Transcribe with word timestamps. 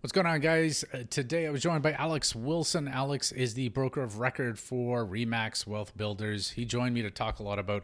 What's 0.00 0.12
going 0.12 0.28
on, 0.28 0.38
guys? 0.38 0.84
Uh, 0.94 0.98
today 1.10 1.48
I 1.48 1.50
was 1.50 1.60
joined 1.60 1.82
by 1.82 1.90
Alex 1.92 2.32
Wilson. 2.32 2.86
Alex 2.86 3.32
is 3.32 3.54
the 3.54 3.68
broker 3.70 4.00
of 4.00 4.20
record 4.20 4.56
for 4.56 5.04
Remax 5.04 5.66
Wealth 5.66 5.96
Builders. 5.96 6.50
He 6.50 6.64
joined 6.64 6.94
me 6.94 7.02
to 7.02 7.10
talk 7.10 7.40
a 7.40 7.42
lot 7.42 7.58
about 7.58 7.82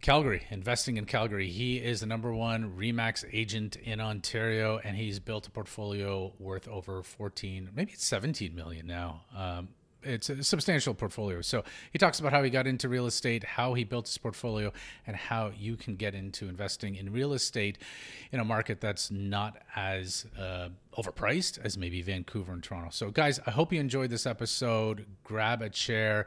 Calgary, 0.00 0.42
investing 0.50 0.96
in 0.96 1.04
Calgary. 1.06 1.48
He 1.48 1.76
is 1.76 2.00
the 2.00 2.06
number 2.06 2.34
one 2.34 2.76
Remax 2.76 3.24
agent 3.32 3.76
in 3.76 4.00
Ontario, 4.00 4.80
and 4.82 4.96
he's 4.96 5.20
built 5.20 5.46
a 5.46 5.52
portfolio 5.52 6.32
worth 6.40 6.66
over 6.66 7.00
14, 7.00 7.70
maybe 7.76 7.92
it's 7.92 8.04
17 8.06 8.52
million 8.52 8.88
now. 8.88 9.22
Um, 9.32 9.68
it's 10.02 10.30
a 10.30 10.42
substantial 10.42 10.94
portfolio. 10.94 11.40
So 11.40 11.64
he 11.92 11.98
talks 11.98 12.20
about 12.20 12.32
how 12.32 12.42
he 12.42 12.50
got 12.50 12.66
into 12.66 12.88
real 12.88 13.06
estate, 13.06 13.44
how 13.44 13.74
he 13.74 13.84
built 13.84 14.06
his 14.06 14.18
portfolio, 14.18 14.72
and 15.06 15.16
how 15.16 15.52
you 15.56 15.76
can 15.76 15.96
get 15.96 16.14
into 16.14 16.48
investing 16.48 16.96
in 16.96 17.12
real 17.12 17.32
estate 17.32 17.78
in 18.32 18.40
a 18.40 18.44
market 18.44 18.80
that's 18.80 19.10
not 19.10 19.58
as 19.76 20.26
uh, 20.38 20.68
overpriced 20.98 21.58
as 21.64 21.76
maybe 21.76 22.02
Vancouver 22.02 22.52
and 22.52 22.62
Toronto. 22.62 22.90
So, 22.90 23.10
guys, 23.10 23.40
I 23.46 23.50
hope 23.50 23.72
you 23.72 23.80
enjoyed 23.80 24.10
this 24.10 24.26
episode. 24.26 25.06
Grab 25.24 25.62
a 25.62 25.70
chair, 25.70 26.26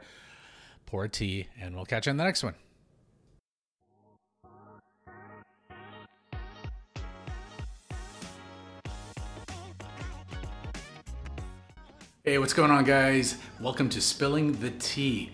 pour 0.86 1.04
a 1.04 1.08
tea, 1.08 1.48
and 1.60 1.74
we'll 1.74 1.84
catch 1.84 2.06
you 2.06 2.10
on 2.10 2.16
the 2.16 2.24
next 2.24 2.42
one. 2.42 2.54
Hey, 12.26 12.38
what's 12.38 12.54
going 12.54 12.70
on, 12.70 12.84
guys? 12.84 13.36
Welcome 13.60 13.90
to 13.90 14.00
Spilling 14.00 14.52
the 14.52 14.70
Tea, 14.70 15.30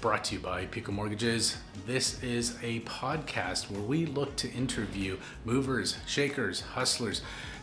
brought 0.00 0.24
to 0.24 0.36
you 0.36 0.40
by 0.40 0.64
Pekoe 0.64 0.90
Mortgages. 0.90 1.58
This 1.86 2.22
is 2.22 2.56
a 2.62 2.80
podcast 2.80 3.70
where 3.70 3.82
we 3.82 4.06
look 4.06 4.36
to 4.36 4.50
interview 4.52 5.18
movers, 5.44 5.98
shakers, 6.06 6.62
hustlers, 6.62 7.20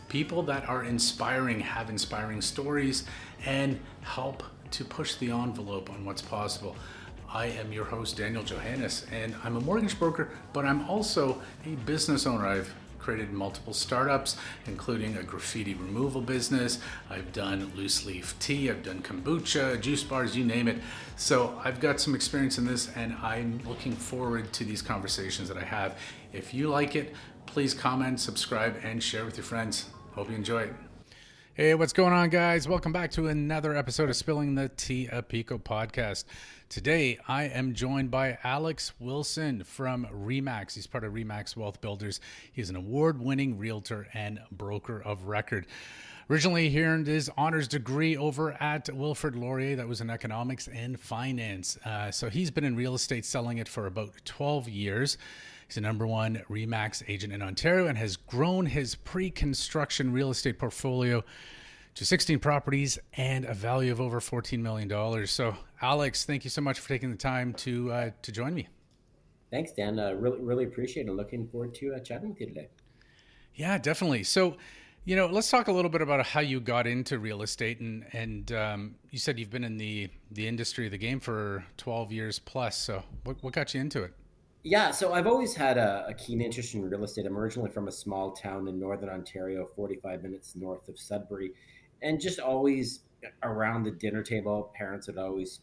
people 0.08 0.44
that 0.44 0.68
are 0.68 0.84
inspiring, 0.84 1.58
have 1.58 1.90
inspiring 1.90 2.40
stories, 2.40 3.02
and 3.44 3.80
help 4.02 4.44
to 4.70 4.84
push 4.84 5.16
the 5.16 5.32
envelope 5.32 5.90
on 5.90 6.04
what's 6.04 6.22
possible. 6.22 6.76
I 7.28 7.46
am 7.46 7.72
your 7.72 7.84
host, 7.84 8.16
Daniel 8.16 8.44
Johannes, 8.44 9.06
and 9.10 9.34
I'm 9.42 9.56
a 9.56 9.60
mortgage 9.60 9.98
broker, 9.98 10.30
but 10.52 10.64
I'm 10.64 10.88
also 10.88 11.42
a 11.66 11.70
business 11.84 12.26
owner. 12.26 12.46
I've 12.46 12.72
created 12.98 13.32
multiple 13.32 13.72
startups, 13.72 14.36
including 14.66 15.16
a 15.16 15.22
graffiti 15.22 15.74
removal 15.74 16.20
business. 16.20 16.78
I've 17.08 17.32
done 17.32 17.72
loose 17.74 18.04
leaf 18.04 18.34
tea, 18.38 18.70
I've 18.70 18.82
done 18.82 19.02
kombucha, 19.02 19.80
juice 19.80 20.04
bars, 20.04 20.36
you 20.36 20.44
name 20.44 20.68
it. 20.68 20.78
So 21.16 21.60
I've 21.64 21.80
got 21.80 22.00
some 22.00 22.14
experience 22.14 22.58
in 22.58 22.64
this, 22.64 22.90
and 22.96 23.14
I'm 23.22 23.60
looking 23.66 23.92
forward 23.92 24.52
to 24.54 24.64
these 24.64 24.82
conversations 24.82 25.48
that 25.48 25.56
I 25.56 25.64
have. 25.64 25.98
If 26.32 26.52
you 26.52 26.68
like 26.68 26.96
it, 26.96 27.14
please 27.46 27.74
comment, 27.74 28.20
subscribe, 28.20 28.76
and 28.82 29.02
share 29.02 29.24
with 29.24 29.36
your 29.36 29.44
friends. 29.44 29.86
Hope 30.14 30.28
you 30.28 30.36
enjoy 30.36 30.62
it. 30.62 30.87
Hey, 31.60 31.74
what's 31.74 31.92
going 31.92 32.12
on, 32.12 32.28
guys? 32.28 32.68
Welcome 32.68 32.92
back 32.92 33.10
to 33.10 33.26
another 33.26 33.74
episode 33.74 34.08
of 34.08 34.14
Spilling 34.14 34.54
the 34.54 34.68
Tea 34.68 35.08
a 35.10 35.24
Pekoe 35.24 35.60
podcast. 35.60 36.22
Today, 36.68 37.18
I 37.26 37.46
am 37.46 37.74
joined 37.74 38.12
by 38.12 38.38
Alex 38.44 38.92
Wilson 39.00 39.64
from 39.64 40.06
Remax. 40.14 40.74
He's 40.74 40.86
part 40.86 41.02
of 41.02 41.14
Remax 41.14 41.56
Wealth 41.56 41.80
Builders. 41.80 42.20
He's 42.52 42.70
an 42.70 42.76
award 42.76 43.20
winning 43.20 43.58
realtor 43.58 44.06
and 44.14 44.38
broker 44.52 45.02
of 45.02 45.24
record. 45.24 45.66
Originally, 46.30 46.68
he 46.68 46.80
earned 46.84 47.08
his 47.08 47.28
honors 47.36 47.66
degree 47.66 48.16
over 48.16 48.52
at 48.62 48.88
Wilfrid 48.94 49.34
Laurier, 49.34 49.74
that 49.74 49.88
was 49.88 50.00
in 50.00 50.10
economics 50.10 50.68
and 50.68 51.00
finance. 51.00 51.76
Uh, 51.84 52.12
so 52.12 52.30
he's 52.30 52.52
been 52.52 52.62
in 52.62 52.76
real 52.76 52.94
estate 52.94 53.24
selling 53.24 53.58
it 53.58 53.66
for 53.66 53.86
about 53.86 54.12
12 54.24 54.68
years. 54.68 55.18
He's 55.68 55.74
the 55.74 55.82
number 55.82 56.06
one 56.06 56.42
REMAX 56.48 57.02
agent 57.08 57.30
in 57.30 57.42
Ontario 57.42 57.88
and 57.88 57.98
has 57.98 58.16
grown 58.16 58.64
his 58.64 58.94
pre 58.94 59.30
construction 59.30 60.14
real 60.14 60.30
estate 60.30 60.58
portfolio 60.58 61.22
to 61.94 62.06
16 62.06 62.38
properties 62.38 62.98
and 63.18 63.44
a 63.44 63.52
value 63.52 63.92
of 63.92 64.00
over 64.00 64.18
$14 64.18 64.60
million. 64.60 65.26
So, 65.26 65.54
Alex, 65.82 66.24
thank 66.24 66.44
you 66.44 66.50
so 66.50 66.62
much 66.62 66.80
for 66.80 66.88
taking 66.88 67.10
the 67.10 67.18
time 67.18 67.52
to, 67.54 67.92
uh, 67.92 68.10
to 68.22 68.32
join 68.32 68.54
me. 68.54 68.68
Thanks, 69.50 69.72
Dan. 69.72 69.98
Uh, 69.98 70.12
really, 70.12 70.40
really 70.40 70.64
appreciate 70.64 71.06
it. 71.06 71.12
Looking 71.12 71.46
forward 71.48 71.74
to 71.74 71.94
uh, 71.94 71.98
chatting 71.98 72.30
with 72.30 72.40
you 72.40 72.46
today. 72.46 72.68
Yeah, 73.54 73.76
definitely. 73.76 74.24
So, 74.24 74.56
you 75.04 75.16
know, 75.16 75.26
let's 75.26 75.50
talk 75.50 75.68
a 75.68 75.72
little 75.72 75.90
bit 75.90 76.00
about 76.00 76.24
how 76.24 76.40
you 76.40 76.60
got 76.60 76.86
into 76.86 77.18
real 77.18 77.42
estate, 77.42 77.80
and 77.80 78.04
and 78.12 78.52
um, 78.52 78.94
you 79.10 79.18
said 79.18 79.38
you've 79.38 79.50
been 79.50 79.64
in 79.64 79.78
the 79.78 80.10
the 80.30 80.46
industry, 80.46 80.84
of 80.84 80.92
the 80.92 80.98
game 80.98 81.18
for 81.18 81.64
twelve 81.78 82.12
years 82.12 82.38
plus. 82.38 82.76
So, 82.76 83.02
what 83.24 83.42
what 83.42 83.54
got 83.54 83.74
you 83.74 83.80
into 83.80 84.02
it? 84.02 84.12
Yeah, 84.64 84.90
so 84.90 85.12
I've 85.12 85.26
always 85.26 85.54
had 85.54 85.78
a, 85.78 86.06
a, 86.08 86.14
keen 86.14 86.40
interest 86.40 86.74
in 86.74 86.82
real 86.82 87.04
estate. 87.04 87.26
I'm 87.26 87.38
originally 87.38 87.70
from 87.70 87.86
a 87.86 87.92
small 87.92 88.32
town 88.32 88.66
in 88.66 88.78
northern 88.78 89.08
Ontario, 89.08 89.68
45 89.76 90.24
minutes 90.24 90.56
north 90.56 90.88
of 90.88 90.98
Sudbury, 90.98 91.52
and 92.02 92.20
just 92.20 92.40
always 92.40 93.04
around 93.44 93.84
the 93.84 93.92
dinner 93.92 94.22
table, 94.22 94.72
parents 94.76 95.06
would 95.06 95.16
always 95.16 95.60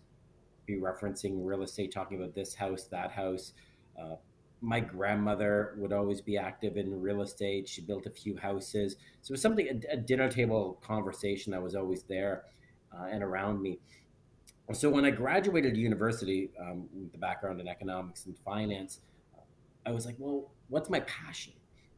be 0.66 0.76
referencing 0.76 1.46
real 1.46 1.64
estate, 1.64 1.94
talking 1.94 2.18
about 2.18 2.34
this 2.34 2.56
house, 2.56 2.86
that 2.86 3.12
house. 3.12 3.54
Uh, 4.00 4.16
my 4.62 4.80
grandmother 4.80 5.76
would 5.78 5.94
always 5.94 6.22
be 6.22 6.38
active 6.38 6.78
in 6.78 7.02
real 7.02 7.22
estate. 7.22 7.68
She 7.68 7.82
built 7.82 8.06
a 8.06 8.10
few 8.10 8.38
houses, 8.38 8.96
so 9.22 9.32
it 9.32 9.34
was 9.34 9.42
something 9.42 9.68
a, 9.68 9.94
a 9.94 9.98
dinner 9.98 10.30
table 10.30 10.80
conversation 10.82 11.52
that 11.52 11.62
was 11.62 11.76
always 11.76 12.04
there 12.04 12.44
uh, 12.98 13.08
and 13.12 13.22
around 13.22 13.62
me. 13.62 13.80
So 14.74 14.90
when 14.90 15.06
I 15.06 15.12
graduated 15.12 15.78
university 15.78 16.50
um, 16.60 16.88
with 16.94 17.12
the 17.12 17.20
background 17.20 17.62
in 17.62 17.68
economics 17.68 18.26
and 18.26 18.36
finance, 18.40 19.00
I 19.86 19.92
was 19.92 20.06
like, 20.06 20.16
well, 20.18 20.52
what's 20.70 20.90
my 20.90 21.02
passion? 21.02 21.54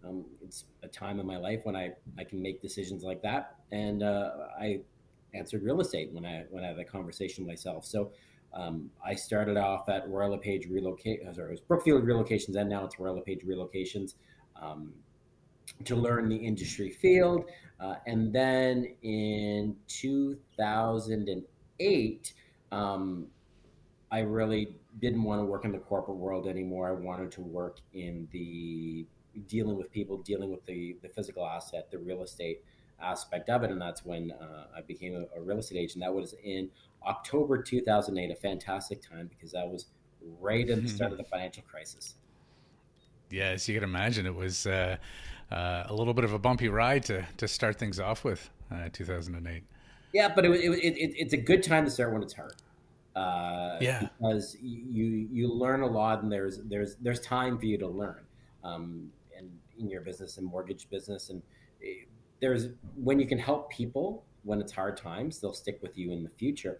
Um, 0.05 0.25
it's 0.43 0.65
a 0.83 0.87
time 0.87 1.19
in 1.19 1.25
my 1.25 1.37
life 1.37 1.61
when 1.63 1.75
I, 1.75 1.93
I 2.19 2.23
can 2.23 2.41
make 2.41 2.61
decisions 2.61 3.03
like 3.03 3.21
that. 3.21 3.55
And 3.71 4.03
uh, 4.03 4.31
I 4.59 4.81
answered 5.33 5.63
real 5.63 5.81
estate 5.81 6.11
when 6.11 6.25
I 6.25 6.45
when 6.49 6.63
I 6.63 6.67
had 6.67 6.79
a 6.79 6.85
conversation 6.85 7.45
myself. 7.45 7.85
So 7.85 8.11
um, 8.53 8.89
I 9.05 9.15
started 9.15 9.57
off 9.57 9.89
at 9.89 10.07
Royal 10.09 10.31
LePage 10.31 10.67
Relocate. 10.67 11.21
Uh, 11.27 11.33
sorry, 11.33 11.49
it 11.49 11.51
was 11.51 11.59
Brookfield 11.61 12.03
Relocations, 12.03 12.55
and 12.55 12.69
now 12.69 12.85
it's 12.85 12.97
Royal 12.99 13.15
LePage 13.15 13.43
Relocations 13.45 14.13
um, 14.61 14.93
to 15.85 15.95
learn 15.95 16.29
the 16.29 16.35
industry 16.35 16.91
field. 16.91 17.45
Uh, 17.79 17.95
and 18.07 18.33
then 18.33 18.95
in 19.03 19.75
2008, 19.87 22.33
um, 22.71 23.27
I 24.11 24.19
really 24.19 24.75
didn't 24.99 25.23
want 25.23 25.41
to 25.41 25.45
work 25.45 25.65
in 25.65 25.71
the 25.71 25.79
corporate 25.79 26.17
world 26.17 26.47
anymore. 26.47 26.87
I 26.87 26.91
wanted 26.91 27.31
to 27.33 27.41
work 27.41 27.79
in 27.93 28.27
the 28.31 29.05
dealing 29.47 29.77
with 29.77 29.91
people, 29.91 30.17
dealing 30.17 30.49
with 30.49 30.65
the, 30.65 30.97
the 31.01 31.09
physical 31.09 31.45
asset, 31.45 31.91
the 31.91 31.99
real 31.99 32.23
estate 32.23 32.63
aspect 33.01 33.49
of 33.49 33.63
it. 33.63 33.71
And 33.71 33.81
that's 33.81 34.05
when 34.05 34.31
uh, 34.31 34.67
I 34.75 34.81
became 34.81 35.15
a, 35.15 35.39
a, 35.39 35.41
real 35.41 35.59
estate 35.59 35.77
agent. 35.77 36.03
That 36.03 36.13
was 36.13 36.33
in 36.43 36.69
October 37.05 37.61
2008, 37.61 38.31
a 38.31 38.35
fantastic 38.35 39.01
time 39.07 39.27
because 39.27 39.51
that 39.51 39.67
was 39.67 39.87
right 40.39 40.67
at 40.69 40.81
the 40.81 40.89
start 40.89 41.11
of 41.11 41.17
the 41.17 41.23
financial 41.31 41.63
crisis. 41.63 42.15
Yes, 43.29 43.67
you 43.67 43.75
can 43.75 43.83
imagine 43.83 44.25
it 44.25 44.35
was 44.35 44.65
uh, 44.65 44.97
uh, 45.51 45.83
a 45.85 45.93
little 45.93 46.13
bit 46.13 46.23
of 46.23 46.33
a 46.33 46.39
bumpy 46.39 46.69
ride 46.69 47.03
to, 47.05 47.27
to 47.37 47.47
start 47.47 47.77
things 47.77 47.99
off 47.99 48.23
with, 48.23 48.49
uh, 48.71 48.89
2008. 48.93 49.63
Yeah, 50.13 50.31
but 50.33 50.45
it, 50.45 50.51
it, 50.51 50.97
it, 50.97 51.13
it's 51.17 51.33
a 51.33 51.37
good 51.37 51.63
time 51.63 51.85
to 51.85 51.91
start 51.91 52.13
when 52.13 52.23
it's 52.23 52.33
hard. 52.33 52.55
Uh, 53.15 53.77
yeah, 53.81 54.07
because 54.19 54.55
you 54.61 55.27
you 55.31 55.51
learn 55.51 55.81
a 55.81 55.87
lot, 55.87 56.21
and 56.21 56.31
there's 56.31 56.59
there's 56.65 56.95
there's 57.01 57.19
time 57.19 57.57
for 57.57 57.65
you 57.65 57.77
to 57.77 57.87
learn, 57.87 58.23
um, 58.63 59.09
and 59.35 59.49
in 59.79 59.89
your 59.89 60.01
business 60.01 60.37
and 60.37 60.45
mortgage 60.45 60.87
business, 60.89 61.29
and 61.29 61.41
there's 62.39 62.67
when 62.95 63.19
you 63.19 63.27
can 63.27 63.39
help 63.39 63.71
people 63.71 64.23
when 64.47 64.61
it's 64.61 64.71
hard 64.71 64.97
times, 64.97 65.39
they'll 65.39 65.53
stick 65.53 65.79
with 65.81 65.97
you 65.97 66.11
in 66.11 66.23
the 66.23 66.29
future. 66.29 66.79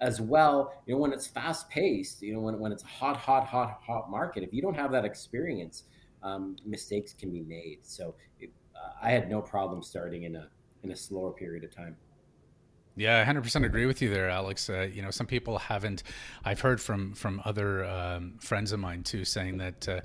As 0.00 0.20
well, 0.20 0.82
you 0.86 0.94
know, 0.94 1.00
when 1.00 1.12
it's 1.12 1.26
fast 1.26 1.70
paced, 1.70 2.20
you 2.20 2.34
know, 2.34 2.40
when, 2.40 2.58
when 2.58 2.72
it's 2.72 2.82
a 2.82 2.86
hot, 2.86 3.16
hot, 3.16 3.46
hot, 3.46 3.78
hot 3.86 4.10
market, 4.10 4.42
if 4.42 4.52
you 4.52 4.60
don't 4.60 4.74
have 4.74 4.90
that 4.90 5.04
experience, 5.04 5.84
um, 6.22 6.56
mistakes 6.66 7.12
can 7.12 7.30
be 7.30 7.40
made. 7.40 7.78
So 7.82 8.16
it, 8.40 8.50
uh, 8.74 8.92
I 9.00 9.10
had 9.10 9.30
no 9.30 9.40
problem 9.40 9.82
starting 9.82 10.24
in 10.24 10.34
a 10.36 10.48
in 10.82 10.90
a 10.90 10.96
slower 10.96 11.30
period 11.30 11.64
of 11.64 11.74
time. 11.74 11.96
Yeah, 12.96 13.20
I 13.20 13.32
100% 13.32 13.64
agree 13.64 13.86
with 13.86 14.00
you 14.00 14.08
there, 14.08 14.28
Alex. 14.30 14.70
Uh, 14.70 14.82
you 14.82 15.02
know, 15.02 15.10
some 15.10 15.26
people 15.26 15.58
haven't. 15.58 16.04
I've 16.44 16.60
heard 16.60 16.80
from 16.80 17.12
from 17.14 17.42
other 17.44 17.84
um, 17.84 18.34
friends 18.40 18.70
of 18.70 18.78
mine 18.78 19.02
too, 19.02 19.24
saying 19.24 19.58
that 19.58 19.88
uh, 19.88 20.00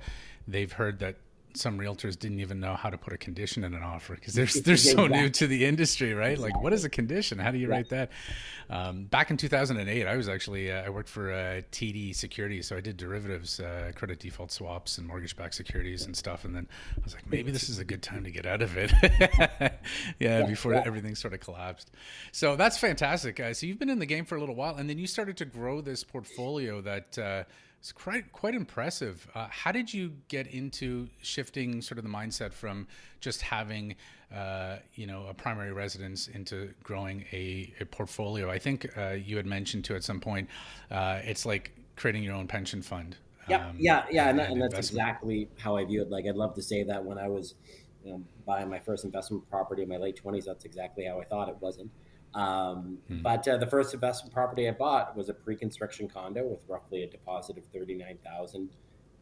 they've 0.47 0.71
heard 0.71 0.99
that 0.99 1.17
some 1.53 1.79
realtors 1.79 2.17
didn't 2.17 2.39
even 2.39 2.59
know 2.59 2.75
how 2.75 2.89
to 2.89 2.97
put 2.97 3.13
a 3.13 3.17
condition 3.17 3.63
in 3.63 3.73
an 3.73 3.83
offer 3.83 4.15
because 4.15 4.33
they're 4.33 4.45
they're 4.63 4.77
so 4.77 5.07
new 5.07 5.29
to 5.29 5.47
the 5.47 5.65
industry, 5.65 6.13
right? 6.13 6.31
Exactly. 6.31 6.51
Like, 6.51 6.63
what 6.63 6.73
is 6.73 6.83
a 6.83 6.89
condition? 6.89 7.39
How 7.39 7.51
do 7.51 7.57
you 7.57 7.67
yeah. 7.67 7.73
write 7.73 7.89
that? 7.89 8.11
Um, 8.69 9.05
back 9.05 9.31
in 9.31 9.37
2008, 9.37 10.05
I 10.05 10.15
was 10.15 10.29
actually 10.29 10.71
uh, 10.71 10.83
I 10.83 10.89
worked 10.89 11.09
for 11.09 11.31
uh, 11.31 11.61
TD 11.71 12.15
Securities, 12.15 12.67
so 12.67 12.77
I 12.77 12.81
did 12.81 12.97
derivatives, 12.97 13.59
uh, 13.59 13.91
credit 13.95 14.19
default 14.19 14.51
swaps, 14.51 14.97
and 14.97 15.07
mortgage-backed 15.07 15.55
securities 15.55 16.05
and 16.05 16.15
stuff. 16.15 16.45
And 16.45 16.55
then 16.55 16.67
I 16.97 17.01
was 17.03 17.13
like, 17.13 17.29
maybe 17.29 17.51
this 17.51 17.69
is 17.69 17.79
a 17.79 17.85
good 17.85 18.03
time 18.03 18.23
to 18.23 18.31
get 18.31 18.45
out 18.45 18.61
of 18.61 18.77
it. 18.77 18.91
yeah, 19.59 19.69
yeah, 20.19 20.45
before 20.45 20.73
yeah. 20.73 20.83
everything 20.85 21.15
sort 21.15 21.33
of 21.33 21.39
collapsed. 21.39 21.91
So 22.31 22.55
that's 22.55 22.77
fantastic. 22.77 23.39
Uh, 23.39 23.53
so 23.53 23.65
you've 23.65 23.79
been 23.79 23.89
in 23.89 23.99
the 23.99 24.05
game 24.05 24.25
for 24.25 24.35
a 24.35 24.39
little 24.39 24.55
while, 24.55 24.75
and 24.75 24.89
then 24.89 24.97
you 24.97 25.07
started 25.07 25.37
to 25.37 25.45
grow 25.45 25.81
this 25.81 26.03
portfolio 26.03 26.81
that 26.81 27.17
uh, 27.17 27.43
It's 27.79 27.93
quite 27.93 28.31
quite 28.33 28.55
impressive. 28.55 29.25
Uh, 29.33 29.47
how 29.49 29.71
did 29.71 29.93
you 29.93 30.11
get 30.27 30.47
into 30.47 31.07
shifting 31.21 31.81
sort 31.81 31.97
of 31.97 32.03
the 32.03 32.09
mindset 32.09 32.51
from 32.51 32.87
just 33.21 33.41
having, 33.41 33.95
uh, 34.35 34.77
you 34.95 35.07
know, 35.07 35.25
a 35.29 35.33
primary 35.33 35.71
residence 35.71 36.27
into 36.27 36.73
growing 36.83 37.25
a, 37.31 37.73
a 37.79 37.85
portfolio? 37.85 38.49
I 38.49 38.59
think 38.59 38.85
uh, 38.97 39.11
you 39.11 39.37
had 39.37 39.45
mentioned 39.45 39.85
to 39.85 39.95
at 39.95 40.03
some 40.03 40.19
point, 40.19 40.49
uh, 40.91 41.21
it's 41.23 41.45
like 41.45 41.71
creating 41.95 42.23
your 42.23 42.35
own 42.35 42.47
pension 42.47 42.81
fund. 42.81 43.15
Yeah, 43.47 43.69
um, 43.69 43.77
yeah, 43.79 44.05
yeah, 44.11 44.29
and, 44.29 44.39
and, 44.41 44.53
and 44.53 44.61
that's 44.61 44.77
exactly 44.77 45.47
how 45.57 45.77
I 45.77 45.85
view 45.85 46.01
it. 46.01 46.11
Like, 46.11 46.25
I'd 46.27 46.35
love 46.35 46.53
to 46.55 46.61
say 46.61 46.83
that 46.83 47.03
when 47.03 47.17
I 47.17 47.27
was, 47.29 47.55
you 48.03 48.11
know, 48.11 48.21
buying 48.45 48.69
my 48.69 48.79
first 48.79 49.05
investment 49.05 49.49
property 49.49 49.83
in 49.83 49.89
my 49.89 49.97
late 49.97 50.17
twenties, 50.17 50.45
that's 50.45 50.65
exactly 50.65 51.05
how 51.05 51.19
I 51.19 51.23
thought 51.23 51.49
it 51.49 51.57
wasn't. 51.61 51.89
Um, 52.35 52.99
hmm. 53.07 53.21
But 53.21 53.47
uh, 53.47 53.57
the 53.57 53.67
first 53.67 53.93
investment 53.93 54.33
property 54.33 54.67
I 54.67 54.71
bought 54.71 55.15
was 55.15 55.29
a 55.29 55.33
pre-construction 55.33 56.07
condo 56.07 56.45
with 56.45 56.59
roughly 56.67 57.03
a 57.03 57.07
deposit 57.09 57.57
of 57.57 57.65
thirty-nine 57.73 58.19
thousand 58.23 58.69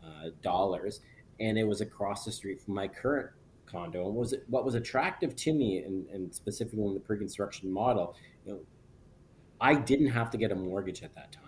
uh, 0.04 0.30
dollars, 0.42 1.02
and 1.40 1.58
it 1.58 1.66
was 1.66 1.82
across 1.82 2.26
the 2.26 2.32
street 2.32 2.62
from 2.62 2.74
my 2.74 2.88
current 2.88 3.30
condo. 3.66 4.08
And 4.08 4.16
was 4.16 4.34
it, 4.34 4.44
what 4.48 4.66
was 4.66 4.76
attractive 4.76 5.36
to 5.38 5.54
me, 5.54 5.80
and, 5.80 6.08
and 6.10 6.34
specifically 6.34 6.84
in 6.86 6.94
the 6.94 7.00
pre-construction 7.00 7.72
model, 7.72 8.16
you 8.46 8.54
know, 8.54 8.60
I 9.62 9.76
didn't 9.76 10.10
have 10.10 10.30
to 10.32 10.38
get 10.38 10.52
a 10.52 10.56
mortgage 10.56 11.02
at 11.02 11.16
that 11.16 11.32
time. 11.32 11.44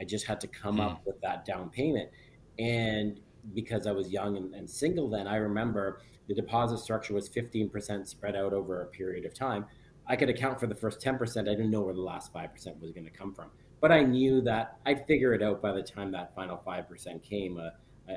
I 0.00 0.04
just 0.04 0.26
had 0.26 0.40
to 0.40 0.48
come 0.48 0.76
hmm. 0.76 0.82
up 0.82 1.02
with 1.06 1.20
that 1.20 1.44
down 1.44 1.70
payment, 1.70 2.10
and 2.58 3.20
because 3.54 3.86
I 3.86 3.92
was 3.92 4.08
young 4.10 4.36
and, 4.36 4.52
and 4.54 4.68
single, 4.68 5.08
then 5.08 5.28
I 5.28 5.36
remember 5.36 6.00
the 6.26 6.34
deposit 6.34 6.78
structure 6.78 7.14
was 7.14 7.28
fifteen 7.28 7.70
percent 7.70 8.08
spread 8.08 8.34
out 8.34 8.52
over 8.52 8.82
a 8.82 8.86
period 8.86 9.24
of 9.24 9.32
time 9.32 9.66
I 10.06 10.16
could 10.16 10.28
account 10.28 10.60
for 10.60 10.66
the 10.66 10.74
first 10.74 11.00
10%. 11.00 11.40
I 11.40 11.42
didn't 11.42 11.70
know 11.70 11.80
where 11.80 11.94
the 11.94 12.00
last 12.00 12.32
5% 12.32 12.80
was 12.80 12.92
going 12.92 13.04
to 13.04 13.10
come 13.10 13.34
from. 13.34 13.50
But 13.80 13.92
I 13.92 14.02
knew 14.02 14.40
that 14.42 14.78
I'd 14.86 15.06
figure 15.06 15.34
it 15.34 15.42
out 15.42 15.62
by 15.62 15.72
the 15.72 15.82
time 15.82 16.12
that 16.12 16.34
final 16.34 16.62
5% 16.66 17.22
came. 17.22 17.58
Uh, 17.58 17.70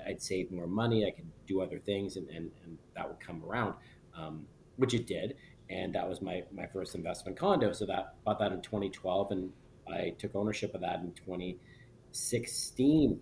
I'd 0.08 0.22
save 0.22 0.52
more 0.52 0.68
money. 0.68 1.06
I 1.06 1.12
could 1.12 1.30
do 1.46 1.62
other 1.62 1.80
things, 1.80 2.18
and, 2.18 2.28
and, 2.30 2.52
and 2.64 2.78
that 2.96 3.08
would 3.08 3.20
come 3.20 3.44
around, 3.44 3.76
um, 4.16 4.46
which 4.76 4.94
it 4.94 5.08
did. 5.08 5.36
And 5.70 5.94
that 5.96 6.08
was 6.08 6.22
my, 6.22 6.44
my 6.54 6.68
first 6.68 6.96
investment 6.96 7.38
condo. 7.38 7.74
So 7.74 7.86
that 7.86 8.16
bought 8.24 8.40
that 8.40 8.52
in 8.52 8.62
2012, 8.62 9.32
and 9.32 9.52
I 9.92 10.14
took 10.18 10.36
ownership 10.36 10.76
of 10.76 10.82
that 10.82 11.00
in 11.00 11.14
2016. 11.14 13.20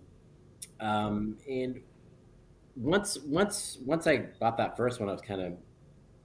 Um, 0.80 1.38
and 1.48 1.80
once 2.76 3.18
once 3.24 3.78
once 3.84 4.06
I 4.06 4.26
bought 4.38 4.58
that 4.58 4.76
first 4.76 5.00
one, 5.00 5.08
I 5.08 5.12
was 5.12 5.22
kind 5.22 5.40
of 5.40 5.54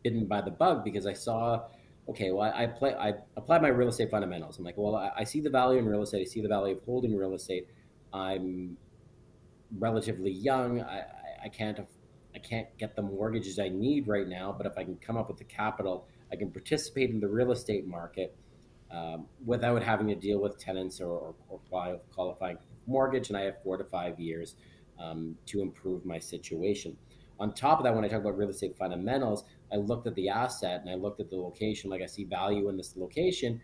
bitten 0.03 0.25
by 0.25 0.41
the 0.41 0.51
bug 0.51 0.83
because 0.83 1.05
I 1.05 1.13
saw 1.13 1.61
okay, 2.11 2.31
well, 2.31 2.51
I, 2.53 2.67
play, 2.67 2.93
I 2.93 3.13
apply 3.37 3.59
my 3.59 3.69
real 3.69 3.87
estate 3.87 4.11
fundamentals. 4.11 4.57
I'm 4.57 4.65
like, 4.65 4.77
well, 4.77 4.95
I, 4.97 5.11
I, 5.19 5.23
see 5.23 5.39
the 5.39 5.49
value 5.49 5.79
in 5.79 5.85
real 5.85 6.01
estate. 6.01 6.21
I 6.21 6.25
see 6.25 6.41
the 6.41 6.49
value 6.49 6.75
of 6.75 6.83
holding 6.83 7.15
real 7.15 7.33
estate. 7.33 7.67
I'm 8.13 8.77
relatively 9.79 10.31
young. 10.31 10.81
I, 10.81 11.05
I 11.43 11.47
can't, 11.47 11.79
I 12.35 12.39
can't 12.39 12.67
get 12.77 12.97
the 12.97 13.01
mortgages 13.01 13.59
I 13.59 13.69
need 13.69 14.09
right 14.09 14.27
now. 14.27 14.53
But 14.55 14.65
if 14.65 14.77
I 14.77 14.83
can 14.83 14.97
come 14.97 15.15
up 15.15 15.29
with 15.29 15.37
the 15.37 15.45
capital, 15.45 16.05
I 16.31 16.35
can 16.35 16.51
participate 16.51 17.11
in 17.11 17.21
the 17.21 17.29
real 17.29 17.53
estate 17.53 17.87
market 17.87 18.35
um, 18.91 19.27
without 19.45 19.81
having 19.81 20.07
to 20.09 20.15
deal 20.15 20.39
with 20.39 20.59
tenants 20.59 20.99
or, 20.99 21.33
or, 21.49 21.59
or 21.71 21.99
qualifying 22.13 22.57
mortgage. 22.87 23.29
And 23.29 23.37
I 23.37 23.43
have 23.43 23.63
four 23.63 23.77
to 23.77 23.85
five 23.85 24.19
years 24.19 24.55
um, 24.99 25.37
to 25.45 25.61
improve 25.61 26.05
my 26.05 26.19
situation. 26.19 26.97
On 27.39 27.53
top 27.53 27.79
of 27.79 27.85
that, 27.85 27.95
when 27.95 28.03
I 28.03 28.09
talk 28.09 28.19
about 28.19 28.37
real 28.37 28.49
estate 28.49 28.77
fundamentals, 28.77 29.45
I 29.73 29.77
looked 29.77 30.07
at 30.07 30.15
the 30.15 30.29
asset 30.29 30.81
and 30.81 30.89
I 30.89 30.95
looked 30.95 31.19
at 31.19 31.29
the 31.29 31.37
location. 31.37 31.89
Like 31.89 32.01
I 32.01 32.05
see 32.05 32.25
value 32.25 32.69
in 32.69 32.77
this 32.77 32.95
location, 32.95 33.61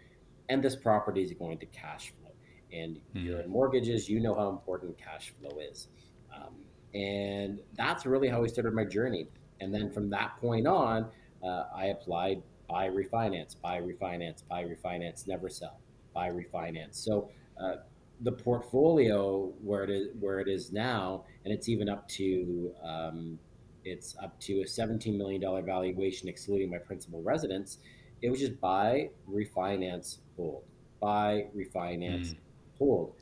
and 0.50 0.64
this 0.64 0.76
property 0.76 1.24
is 1.24 1.34
going 1.34 1.58
to 1.60 1.66
cash 1.68 2.14
flow. 2.20 2.32
And 2.72 2.98
mm-hmm. 2.98 3.26
you're 3.26 3.40
in 3.42 3.50
mortgages, 3.50 4.10
you 4.10 4.20
know 4.20 4.36
how 4.36 4.50
important 4.50 4.98
cash 4.98 5.34
flow 5.40 5.58
is. 5.60 5.88
Um, 6.36 6.56
and 6.94 7.60
that's 7.76 8.06
really 8.06 8.30
how 8.30 8.44
I 8.44 8.48
started 8.48 8.74
my 8.74 8.86
journey. 8.86 9.28
And 9.60 9.74
then 9.74 9.92
from 9.92 10.10
that 10.12 10.38
point 10.38 10.68
on, 10.68 11.08
uh, 11.44 11.64
I 11.76 11.88
applied 11.88 12.42
buy 12.68 12.90
refinance, 12.90 13.60
buy 13.62 13.80
refinance, 13.80 14.44
buy 14.48 14.64
refinance, 14.64 15.28
never 15.28 15.50
sell, 15.50 15.80
buy 16.14 16.30
refinance. 16.30 16.96
So 16.96 17.30
uh, 17.62 17.78
the 18.22 18.32
portfolio 18.32 19.54
where 19.64 19.84
it 19.84 19.90
is 19.90 20.08
where 20.20 20.40
it 20.40 20.48
is 20.48 20.72
now, 20.72 21.24
and 21.46 21.54
it's 21.54 21.70
even 21.70 21.88
up 21.90 22.08
to 22.10 22.74
um, 22.84 23.40
it's 23.88 24.16
up 24.22 24.40
to 24.42 24.62
a 24.62 24.66
$17 24.66 25.18
million 25.18 25.42
valuation, 25.66 26.28
excluding 26.28 26.70
my 26.70 26.78
principal 26.78 27.22
residence. 27.22 27.80
It 28.22 28.30
was 28.30 28.40
just 28.40 28.60
buy, 28.60 29.10
refinance, 29.30 30.18
hold, 30.36 30.64
buy, 31.00 31.46
refinance, 31.56 32.30
mm. 32.30 32.38
hold. 32.78 33.14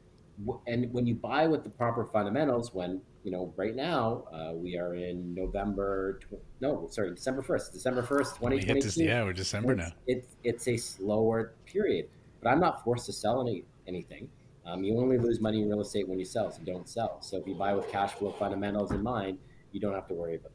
And 0.68 0.92
when 0.92 1.06
you 1.06 1.16
buy 1.16 1.48
with 1.48 1.64
the 1.64 1.70
proper 1.70 2.06
fundamentals, 2.06 2.74
when 2.74 3.02
you 3.24 3.32
know 3.32 3.54
right 3.56 3.76
now 3.76 4.26
uh, 4.34 4.54
we 4.54 4.78
are 4.78 4.96
in 4.96 5.34
November, 5.34 6.20
tw- 6.20 6.42
no, 6.60 6.88
sorry, 6.92 7.16
December 7.16 7.42
first, 7.42 7.72
December 7.72 8.04
first, 8.04 8.36
twenty 8.36 8.60
twenty. 8.60 8.82
Yeah, 8.98 9.24
we're 9.24 9.32
December 9.32 9.72
it's, 9.72 9.80
now. 9.80 9.96
It's 10.08 10.36
it's 10.44 10.68
a 10.68 10.76
slower 10.76 11.54
period, 11.66 12.10
but 12.42 12.50
I'm 12.50 12.60
not 12.60 12.84
forced 12.84 13.06
to 13.06 13.14
sell 13.14 13.42
any 13.42 13.64
anything. 13.88 14.28
Um, 14.66 14.84
you 14.84 14.98
only 14.98 15.18
lose 15.18 15.40
money 15.40 15.62
in 15.62 15.70
real 15.70 15.82
estate 15.82 16.08
when 16.08 16.20
you 16.20 16.26
sell, 16.26 16.52
so 16.52 16.62
don't 16.66 16.90
sell. 16.90 17.22
So 17.22 17.38
if 17.38 17.48
you 17.48 17.56
buy 17.56 17.74
with 17.74 17.90
cash 17.90 18.12
flow 18.14 18.32
fundamentals 18.32 18.92
in 18.92 19.04
mind, 19.04 19.38
you 19.76 19.82
don't 19.82 19.94
have 19.94 20.08
to 20.08 20.14
worry 20.14 20.36
about 20.36 20.55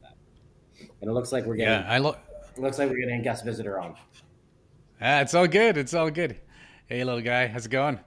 And 1.01 1.09
it 1.09 1.13
looks 1.13 1.31
like 1.31 1.45
we're 1.45 1.55
getting. 1.55 1.73
Yeah, 1.73 1.91
I 1.91 1.97
lo- 1.97 2.17
looks 2.57 2.77
like 2.79 2.89
we're 2.89 2.99
getting 2.99 3.19
a 3.19 3.23
guest 3.23 3.45
visitor 3.45 3.79
on. 3.79 3.95
Ah, 5.01 5.21
it's 5.21 5.33
all 5.33 5.47
good. 5.47 5.77
It's 5.77 5.93
all 5.93 6.09
good. 6.09 6.37
Hey, 6.87 7.03
little 7.03 7.21
guy, 7.21 7.47
how's 7.47 7.65
it 7.65 7.69
going? 7.69 7.99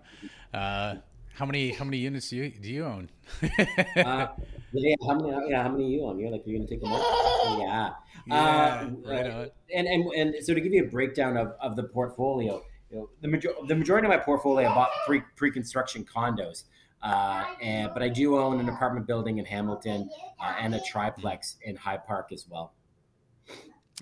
Uh, 0.53 0.97
how 1.35 1.47
many 1.47 1.73
how 1.73 1.85
many 1.85 1.99
units 1.99 2.31
do 2.31 2.37
you 2.37 2.51
do 2.51 2.71
you 2.71 2.85
own? 2.85 3.11
uh, 3.43 3.49
yeah, 4.73 4.95
how 5.07 5.15
many 5.19 5.51
yeah, 5.51 5.63
how 5.63 5.69
many 5.71 5.93
you 5.93 6.05
own? 6.05 6.19
You're 6.19 6.31
like 6.31 6.43
you're 6.47 6.59
gonna 6.59 6.69
take 6.69 6.81
them 6.81 6.93
all? 6.93 7.59
Yeah. 7.61 7.91
Yeah, 8.27 8.35
uh, 8.37 8.91
right 9.05 9.31
on. 9.31 9.51
And, 9.75 9.87
and 9.89 10.07
and 10.13 10.35
so 10.45 10.55
to 10.55 10.61
give 10.61 10.73
you 10.73 10.85
a 10.85 10.89
breakdown 10.89 11.37
of, 11.37 11.55
of 11.61 11.77
the 11.77 11.83
portfolio, 11.83 12.63
you 12.91 12.99
know, 12.99 13.11
the 13.21 13.29
major, 13.29 13.53
the 13.67 13.75
majority 13.75 14.07
of 14.07 14.11
my 14.11 14.19
portfolio 14.19 14.69
I 14.69 14.75
bought 14.75 14.91
pre 15.07 15.23
pre 15.37 15.51
construction 15.51 16.05
condos. 16.05 16.65
Uh, 17.05 17.45
and, 17.61 17.93
but 17.93 18.03
I 18.03 18.09
do 18.09 18.39
own 18.39 18.61
an 18.61 18.69
apartment 18.71 19.07
building 19.07 19.37
in 19.37 19.45
Hamilton 19.45 20.09
uh, 20.41 20.55
and 20.59 20.75
a 20.75 20.81
triplex 20.81 21.57
in 21.63 21.77
High 21.77 21.99
Park 21.99 22.31
as 22.33 22.47
well. 22.49 22.73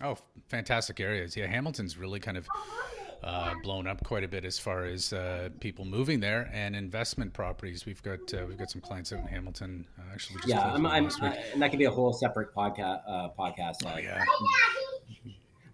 Oh, 0.02 0.16
fantastic 0.48 1.00
areas! 1.00 1.36
Yeah, 1.36 1.46
Hamilton's 1.46 1.98
really 1.98 2.20
kind 2.20 2.36
of 2.36 2.46
uh, 3.24 3.54
blown 3.62 3.88
up 3.88 4.04
quite 4.04 4.22
a 4.22 4.28
bit 4.28 4.44
as 4.44 4.58
far 4.58 4.84
as 4.84 5.12
uh, 5.12 5.48
people 5.60 5.84
moving 5.84 6.20
there 6.20 6.48
and 6.52 6.76
investment 6.76 7.32
properties. 7.32 7.84
We've 7.84 8.02
got 8.02 8.32
uh, 8.32 8.46
we've 8.46 8.56
got 8.56 8.70
some 8.70 8.80
clients 8.80 9.12
out 9.12 9.18
in 9.18 9.26
Hamilton. 9.26 9.84
Uh, 9.98 10.12
actually, 10.12 10.40
yeah, 10.46 10.72
I'm, 10.72 10.86
I'm, 10.86 11.10
and 11.52 11.60
that 11.60 11.70
could 11.70 11.78
be 11.78 11.86
a 11.86 11.90
whole 11.90 12.12
separate 12.12 12.54
podcast. 12.54 13.02
podcast. 13.36 13.78
Oh, 13.84 13.98
yeah. 13.98 14.24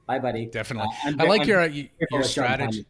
Bye, 0.07 0.19
buddy. 0.19 0.47
Definitely. 0.47 0.91
I 1.05 1.25
like 1.25 1.43
I'm, 1.43 1.49
your 1.49 1.67
your 1.67 2.23
strategy. 2.23 2.87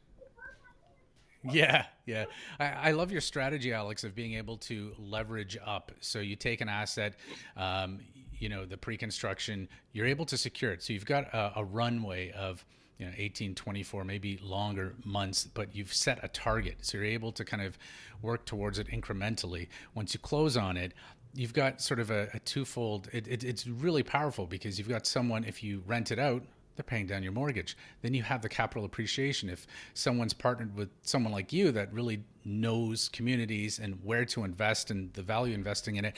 Yeah, 1.45 1.85
yeah. 2.07 2.25
I, 2.59 2.66
I, 2.66 2.90
love 2.92 3.12
your 3.12 3.21
strategy, 3.21 3.73
Alex, 3.73 4.04
of 4.04 4.14
being 4.14 4.35
able 4.35 4.57
to 4.59 4.92
leverage 4.99 5.57
up. 5.64 5.92
So 6.00 6.18
you 6.18 6.37
take 6.37 6.61
an 6.61 6.68
asset, 6.68 7.14
um, 7.57 8.00
you 8.38 8.49
know, 8.49 8.64
the 8.64 8.76
pre-construction, 8.76 9.68
you're 9.92 10.07
able 10.07 10.26
to 10.26 10.37
secure 10.37 10.73
it. 10.73 10.83
So 10.83 10.92
you've 10.92 11.07
got 11.07 11.33
a, 11.33 11.52
a 11.57 11.64
runway 11.64 12.33
of 12.33 12.64
you 12.99 13.07
know 13.07 13.12
18 13.16 13.54
24 13.54 14.04
maybe 14.04 14.38
longer 14.42 14.95
months 15.04 15.47
but 15.54 15.75
you've 15.75 15.95
set 15.95 16.18
a 16.25 16.28
target 16.28 16.78
so 16.80 16.99
you're 16.99 17.07
able 17.07 17.30
to 17.30 17.45
kind 17.45 17.62
of 17.62 17.78
work 18.23 18.45
towards 18.45 18.80
it 18.80 18.88
incrementally 18.88 19.68
once 19.95 20.14
you 20.14 20.21
close 20.21 20.57
on 20.57 20.76
it 20.76 20.92
you've 21.35 21.54
got 21.54 21.80
sort 21.80 22.00
of 22.00 22.11
a, 22.11 22.28
a 22.35 22.40
twofold 22.40 23.09
it, 23.12 23.28
it, 23.28 23.45
it's 23.45 23.66
really 23.68 24.02
powerful 24.02 24.47
because 24.47 24.78
you've 24.78 24.88
got 24.88 25.07
someone 25.07 25.45
if 25.45 25.62
you 25.62 25.83
rent 25.87 26.11
it 26.11 26.18
out 26.18 26.42
they're 26.78 26.85
paying 26.85 27.06
down 27.06 27.25
your 27.25 27.32
mortgage. 27.32 27.76
Then 28.02 28.14
you 28.14 28.23
have 28.23 28.40
the 28.40 28.49
capital 28.49 28.85
appreciation. 28.85 29.50
If 29.50 29.66
someone's 29.94 30.32
partnered 30.32 30.76
with 30.76 30.88
someone 31.02 31.32
like 31.32 31.52
you 31.52 31.73
that 31.73 31.92
really 31.92 32.23
knows 32.44 33.08
communities 33.08 33.80
and 33.80 33.99
where 34.04 34.25
to 34.26 34.44
invest 34.44 34.92
and 34.92 35.12
the 35.12 35.23
value 35.23 35.54
investing 35.54 35.97
in 35.97 36.04
it, 36.04 36.16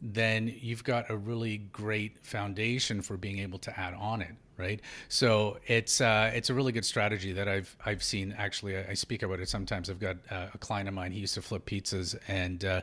then 0.00 0.54
you've 0.60 0.82
got 0.82 1.10
a 1.10 1.16
really 1.16 1.58
great 1.58 2.24
foundation 2.24 3.02
for 3.02 3.18
being 3.18 3.38
able 3.38 3.58
to 3.58 3.78
add 3.78 3.92
on 3.94 4.22
it 4.22 4.34
right 4.56 4.80
so 5.08 5.58
it's 5.66 6.00
uh, 6.00 6.30
it's 6.34 6.50
a 6.50 6.54
really 6.54 6.72
good 6.72 6.84
strategy 6.84 7.32
that 7.32 7.48
i've 7.48 7.76
i've 7.84 8.02
seen 8.02 8.34
actually 8.38 8.76
i, 8.76 8.90
I 8.90 8.94
speak 8.94 9.22
about 9.22 9.40
it 9.40 9.48
sometimes 9.48 9.90
i've 9.90 9.98
got 9.98 10.16
uh, 10.30 10.46
a 10.52 10.58
client 10.58 10.88
of 10.88 10.94
mine 10.94 11.12
he 11.12 11.20
used 11.20 11.34
to 11.34 11.42
flip 11.42 11.66
pizzas 11.66 12.16
and 12.28 12.64
uh, 12.64 12.80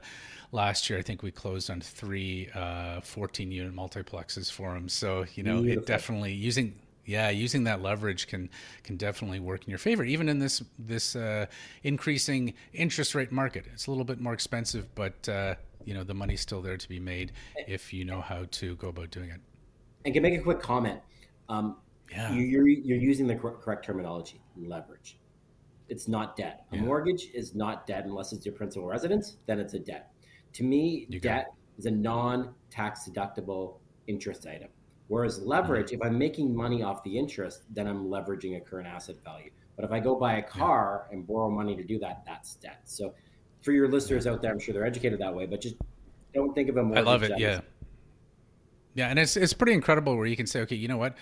last 0.52 0.90
year 0.90 0.98
i 1.00 1.02
think 1.02 1.24
we 1.24 1.32
closed 1.32 1.70
on 1.70 1.82
three 1.82 2.50
uh, 2.54 3.02
14 3.02 3.52
unit 3.52 3.76
multiplexes 3.76 4.52
for 4.52 4.76
him 4.76 4.90
so 4.90 5.26
you 5.36 5.44
know 5.44 5.62
Beautiful. 5.62 5.84
it 5.84 5.86
definitely 5.88 6.34
using 6.34 6.76
yeah, 7.08 7.30
using 7.30 7.64
that 7.64 7.82
leverage 7.82 8.28
can 8.28 8.50
can 8.84 8.98
definitely 8.98 9.40
work 9.40 9.64
in 9.64 9.70
your 9.70 9.80
favor, 9.80 10.04
even 10.04 10.28
in 10.30 10.40
this 10.40 10.62
this 10.78 11.16
uh, 11.16 11.48
increasing 11.84 12.54
interest 12.74 13.16
rate 13.16 13.32
market. 13.32 13.66
It's 13.74 13.88
a 13.88 13.92
little 13.92 14.04
bit 14.04 14.20
more 14.20 14.34
expensive, 14.34 14.94
but 14.94 15.28
uh, 15.30 15.56
you 15.86 15.94
know 15.94 16.04
the 16.04 16.14
money's 16.14 16.42
still 16.42 16.62
there 16.62 16.78
to 16.78 16.90
be 16.90 17.00
made 17.00 17.32
if 17.66 17.94
you 17.94 18.04
know 18.04 18.20
how 18.20 18.46
to 18.52 18.76
go 18.76 18.90
about 18.90 19.10
doing 19.10 19.30
it. 19.30 19.40
And 20.06 20.14
can 20.14 20.22
make 20.22 20.38
a 20.38 20.44
quick 20.44 20.60
comment. 20.60 21.00
Um, 21.48 21.78
yeah, 22.12 22.32
you, 22.34 22.62
are 22.62 22.68
you're 22.68 22.98
using 22.98 23.26
the 23.26 23.36
correct 23.36 23.86
terminology. 23.86 24.42
Leverage. 24.58 25.18
It's 25.88 26.10
not 26.10 26.36
debt. 26.36 26.66
A 26.74 26.76
yeah. 26.76 26.82
mortgage 26.82 27.30
is 27.34 27.56
not 27.56 27.88
debt 27.88 28.04
unless 28.04 28.34
it's 28.34 28.46
your 28.46 28.54
principal 28.54 28.86
residence. 28.86 29.38
Then 29.46 29.60
it's 29.60 29.74
a 29.74 29.80
debt 29.80 30.12
To 30.54 30.64
me, 30.66 31.06
you 31.08 31.22
debt 31.22 31.54
is 31.78 31.86
a 31.86 31.92
non-tax 31.92 33.08
deductible 33.10 33.78
interest 34.08 34.46
item. 34.46 34.68
Whereas 35.08 35.40
leverage, 35.40 35.88
mm-hmm. 35.88 36.02
if 36.02 36.08
I'm 36.08 36.18
making 36.18 36.56
money 36.56 36.84
off 36.84 37.04
the 37.04 37.18
interest, 37.18 37.64
then 37.70 37.88
I'm 37.88 38.08
leveraging 38.08 38.58
a 38.58 38.60
current 38.60 38.88
asset 38.88 39.16
value. 39.24 39.52
But 39.76 39.86
if 39.86 39.92
I 39.92 40.00
go 40.00 40.16
buy 40.16 40.38
a 40.38 40.44
car 40.44 41.08
and 41.12 41.26
borrow 41.26 41.50
money 41.50 41.76
to 41.76 41.84
do 41.84 42.00
that, 42.00 42.24
that's 42.26 42.56
debt. 42.56 42.82
So 42.86 43.14
for 43.62 43.72
your 43.72 43.88
listeners 43.88 44.26
out 44.26 44.42
there, 44.42 44.52
I'm 44.52 44.60
sure 44.60 44.74
they're 44.74 44.86
educated 44.86 45.20
that 45.20 45.34
way, 45.34 45.46
but 45.46 45.62
just 45.62 45.76
don't 46.34 46.54
think 46.54 46.70
of 46.70 46.76
them. 46.76 46.94
I 46.98 47.02
love 47.02 47.24
it. 47.24 47.38
Yeah. 47.38 47.62
Yeah, 48.98 49.10
and 49.10 49.20
it's 49.20 49.38
it's 49.38 49.54
pretty 49.54 49.74
incredible 49.74 50.18
where 50.18 50.26
you 50.26 50.36
can 50.36 50.48
say, 50.48 50.62
okay, 50.62 50.76
you 50.76 50.88
know 50.88 50.98
what? 50.98 51.16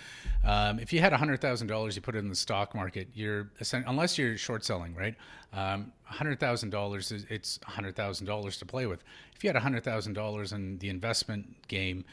Um, 0.45 0.79
if 0.79 0.93
you 0.93 1.01
had 1.01 1.11
hundred 1.11 1.41
thousand 1.41 1.67
dollars, 1.67 1.97
you 1.97 2.01
put 2.01 2.15
it 2.15 2.19
in 2.19 2.29
the 2.29 2.35
stock 2.35 2.73
market, 2.73 3.09
you're 3.13 3.51
unless 3.85 4.17
you're 4.17 4.37
short 4.37 4.63
selling, 4.63 4.95
right? 4.95 5.13
Um, 5.51 5.91
hundred 6.03 6.39
thousand 6.39 6.69
dollars 6.69 7.11
is 7.11 7.25
it's 7.29 7.59
hundred 7.65 7.97
thousand 7.97 8.27
dollars 8.27 8.55
to 8.59 8.65
play 8.65 8.85
with. 8.85 9.03
If 9.35 9.43
you 9.43 9.49
had 9.49 9.61
hundred 9.61 9.83
thousand 9.83 10.13
dollars 10.13 10.53
in 10.53 10.77
the 10.77 10.87
investment 10.87 11.67
game, 11.67 12.05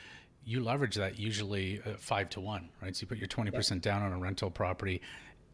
you 0.45 0.63
leverage 0.63 0.97
that 0.97 1.19
usually 1.19 1.81
five 1.99 2.29
to 2.31 2.41
one, 2.41 2.69
right? 2.81 2.95
So 2.97 3.03
you 3.03 3.07
put 3.07 3.19
your 3.19 3.29
twenty 3.29 3.51
percent 3.51 3.83
down 3.83 4.03
on 4.03 4.13
a 4.13 4.19
rental 4.19 4.51
property, 4.51 5.01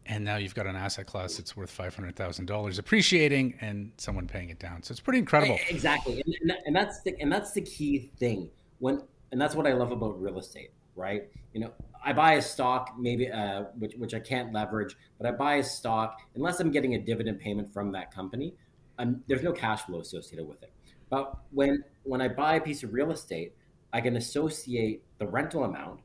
and 0.05 0.23
now 0.23 0.37
you've 0.37 0.55
got 0.55 0.67
an 0.67 0.75
asset 0.75 1.05
class 1.05 1.37
that's 1.37 1.55
worth 1.55 1.69
five 1.69 1.95
hundred 1.95 2.15
thousand 2.15 2.45
dollars 2.45 2.79
appreciating, 2.79 3.55
and 3.61 3.91
someone 3.97 4.27
paying 4.27 4.49
it 4.49 4.59
down. 4.59 4.83
So 4.83 4.91
it's 4.91 4.99
pretty 4.99 5.19
incredible. 5.19 5.59
Exactly, 5.69 6.23
and, 6.41 6.53
and 6.65 6.75
that's 6.75 7.01
the 7.01 7.19
and 7.19 7.31
that's 7.31 7.51
the 7.51 7.61
key 7.61 8.11
thing 8.17 8.49
when 8.79 9.03
and 9.31 9.39
that's 9.39 9.55
what 9.55 9.67
I 9.67 9.73
love 9.73 9.91
about 9.91 10.19
real 10.19 10.39
estate, 10.39 10.71
right? 10.95 11.29
You 11.53 11.61
know, 11.61 11.73
I 12.03 12.13
buy 12.13 12.33
a 12.33 12.41
stock, 12.41 12.95
maybe 12.97 13.31
uh, 13.31 13.65
which 13.77 13.93
which 13.97 14.13
I 14.13 14.19
can't 14.19 14.51
leverage, 14.53 14.95
but 15.17 15.27
I 15.27 15.31
buy 15.31 15.55
a 15.55 15.63
stock 15.63 16.19
unless 16.35 16.59
I'm 16.59 16.71
getting 16.71 16.95
a 16.95 16.99
dividend 16.99 17.39
payment 17.39 17.71
from 17.71 17.91
that 17.91 18.13
company. 18.13 18.55
I'm, 18.97 19.23
there's 19.27 19.43
no 19.43 19.53
cash 19.53 19.83
flow 19.83 20.01
associated 20.01 20.47
with 20.47 20.61
it. 20.63 20.73
But 21.09 21.37
when 21.51 21.83
when 22.03 22.21
I 22.21 22.27
buy 22.27 22.55
a 22.55 22.61
piece 22.61 22.83
of 22.83 22.93
real 22.93 23.11
estate, 23.11 23.53
I 23.93 24.01
can 24.01 24.15
associate 24.15 25.03
the 25.17 25.27
rental 25.27 25.63
amount 25.63 26.01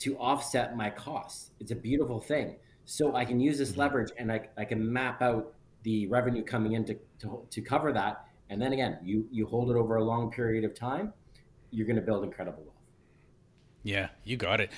to 0.00 0.16
offset 0.18 0.76
my 0.76 0.90
costs. 0.90 1.50
It's 1.60 1.70
a 1.70 1.76
beautiful 1.76 2.20
thing. 2.20 2.56
So 2.84 3.14
I 3.14 3.24
can 3.24 3.40
use 3.40 3.58
this 3.58 3.70
mm-hmm. 3.70 3.80
leverage 3.80 4.10
and 4.18 4.30
I, 4.32 4.48
I 4.56 4.64
can 4.64 4.92
map 4.92 5.22
out 5.22 5.54
the 5.84 6.06
revenue 6.08 6.44
coming 6.44 6.72
in 6.72 6.84
to, 6.86 6.96
to, 7.20 7.46
to 7.50 7.60
cover 7.60 7.92
that. 7.92 8.24
And 8.50 8.60
then 8.60 8.72
again, 8.72 8.98
you, 9.02 9.26
you 9.30 9.46
hold 9.46 9.70
it 9.70 9.76
over 9.76 9.96
a 9.96 10.04
long 10.04 10.30
period 10.30 10.64
of 10.64 10.74
time 10.74 11.12
you're 11.72 11.86
going 11.86 11.96
to 11.96 12.02
build 12.02 12.22
incredible 12.22 12.62
wealth. 12.62 12.76
Yeah, 13.82 14.08
you 14.22 14.36
got 14.36 14.60
it. 14.60 14.70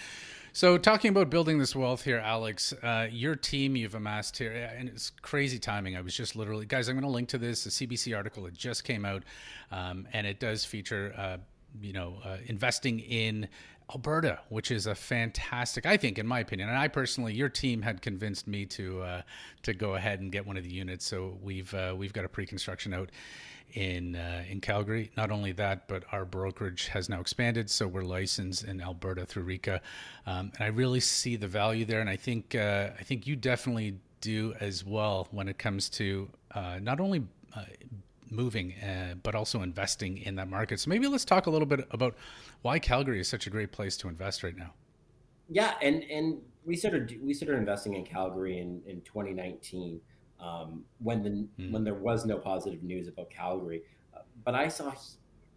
So, 0.54 0.78
talking 0.78 1.08
about 1.08 1.30
building 1.30 1.58
this 1.58 1.74
wealth 1.74 2.04
here, 2.04 2.18
Alex, 2.18 2.72
uh, 2.80 3.08
your 3.10 3.34
team 3.34 3.74
you've 3.74 3.96
amassed 3.96 4.38
here, 4.38 4.52
and 4.52 4.88
it's 4.88 5.10
crazy 5.10 5.58
timing. 5.58 5.96
I 5.96 6.00
was 6.00 6.14
just 6.14 6.36
literally, 6.36 6.64
guys, 6.64 6.88
I'm 6.88 6.94
going 6.94 7.02
to 7.02 7.10
link 7.10 7.28
to 7.30 7.38
this. 7.38 7.64
The 7.64 7.70
CBC 7.70 8.16
article, 8.16 8.46
it 8.46 8.54
just 8.54 8.84
came 8.84 9.04
out, 9.04 9.24
um, 9.72 10.06
and 10.12 10.28
it 10.28 10.38
does 10.38 10.64
feature, 10.64 11.12
uh, 11.18 11.38
you 11.80 11.92
know, 11.92 12.18
uh, 12.24 12.36
investing 12.46 13.00
in 13.00 13.48
Alberta, 13.90 14.40
which 14.48 14.70
is 14.70 14.86
a 14.86 14.94
fantastic, 14.94 15.84
I 15.84 15.96
think, 15.96 16.18
in 16.18 16.26
my 16.26 16.40
opinion, 16.40 16.68
and 16.68 16.78
I 16.78 16.88
personally, 16.88 17.34
your 17.34 17.50
team 17.50 17.82
had 17.82 18.00
convinced 18.00 18.46
me 18.46 18.64
to 18.66 19.02
uh, 19.02 19.22
to 19.62 19.74
go 19.74 19.94
ahead 19.94 20.20
and 20.20 20.32
get 20.32 20.46
one 20.46 20.56
of 20.56 20.64
the 20.64 20.72
units. 20.72 21.04
So 21.04 21.38
we've 21.42 21.72
uh, 21.74 21.94
we've 21.96 22.12
got 22.12 22.24
a 22.24 22.28
pre-construction 22.28 22.94
out 22.94 23.10
in 23.74 24.16
uh, 24.16 24.44
in 24.48 24.60
Calgary. 24.60 25.10
Not 25.16 25.30
only 25.30 25.52
that, 25.52 25.86
but 25.86 26.04
our 26.12 26.24
brokerage 26.24 26.88
has 26.88 27.08
now 27.08 27.20
expanded, 27.20 27.68
so 27.68 27.86
we're 27.86 28.02
licensed 28.02 28.64
in 28.64 28.80
Alberta 28.80 29.26
through 29.26 29.44
RECA, 29.44 29.80
um, 30.26 30.50
and 30.54 30.64
I 30.64 30.68
really 30.68 31.00
see 31.00 31.36
the 31.36 31.48
value 31.48 31.84
there. 31.84 32.00
And 32.00 32.08
I 32.08 32.16
think 32.16 32.54
uh, 32.54 32.90
I 32.98 33.02
think 33.02 33.26
you 33.26 33.36
definitely 33.36 33.96
do 34.20 34.54
as 34.60 34.84
well 34.84 35.28
when 35.30 35.48
it 35.48 35.58
comes 35.58 35.90
to 35.90 36.30
uh, 36.54 36.78
not 36.80 37.00
only 37.00 37.22
uh, 37.54 37.64
moving 38.34 38.74
uh, 38.74 39.14
but 39.22 39.34
also 39.34 39.62
investing 39.62 40.18
in 40.18 40.36
that 40.36 40.48
market. 40.48 40.80
So 40.80 40.90
maybe 40.90 41.06
let's 41.06 41.24
talk 41.24 41.46
a 41.46 41.50
little 41.50 41.66
bit 41.66 41.86
about 41.90 42.14
why 42.62 42.78
Calgary 42.78 43.20
is 43.20 43.28
such 43.28 43.46
a 43.46 43.50
great 43.50 43.72
place 43.72 43.96
to 43.98 44.08
invest 44.08 44.42
right 44.42 44.56
now. 44.56 44.72
Yeah, 45.48 45.74
and 45.82 46.02
and 46.04 46.40
we 46.64 46.76
started 46.76 47.18
we 47.22 47.34
started 47.34 47.58
investing 47.58 47.94
in 47.94 48.04
Calgary 48.04 48.58
in 48.58 48.80
in 48.86 49.00
2019 49.02 50.00
um, 50.40 50.84
when 50.98 51.22
the 51.22 51.30
mm. 51.30 51.70
when 51.72 51.84
there 51.84 51.94
was 51.94 52.24
no 52.24 52.38
positive 52.38 52.82
news 52.82 53.08
about 53.08 53.30
Calgary. 53.30 53.82
Uh, 54.14 54.20
but 54.44 54.54
I 54.54 54.68
saw 54.68 54.92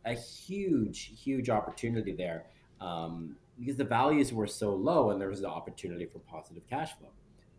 a 0.05 0.13
huge, 0.13 1.11
huge 1.21 1.49
opportunity 1.49 2.13
there 2.13 2.45
um, 2.79 3.35
because 3.59 3.75
the 3.75 3.83
values 3.83 4.33
were 4.33 4.47
so 4.47 4.73
low, 4.73 5.11
and 5.11 5.19
there 5.19 5.29
was 5.29 5.41
the 5.41 5.49
opportunity 5.49 6.05
for 6.05 6.19
positive 6.19 6.63
cash 6.69 6.97
flow. 6.97 7.09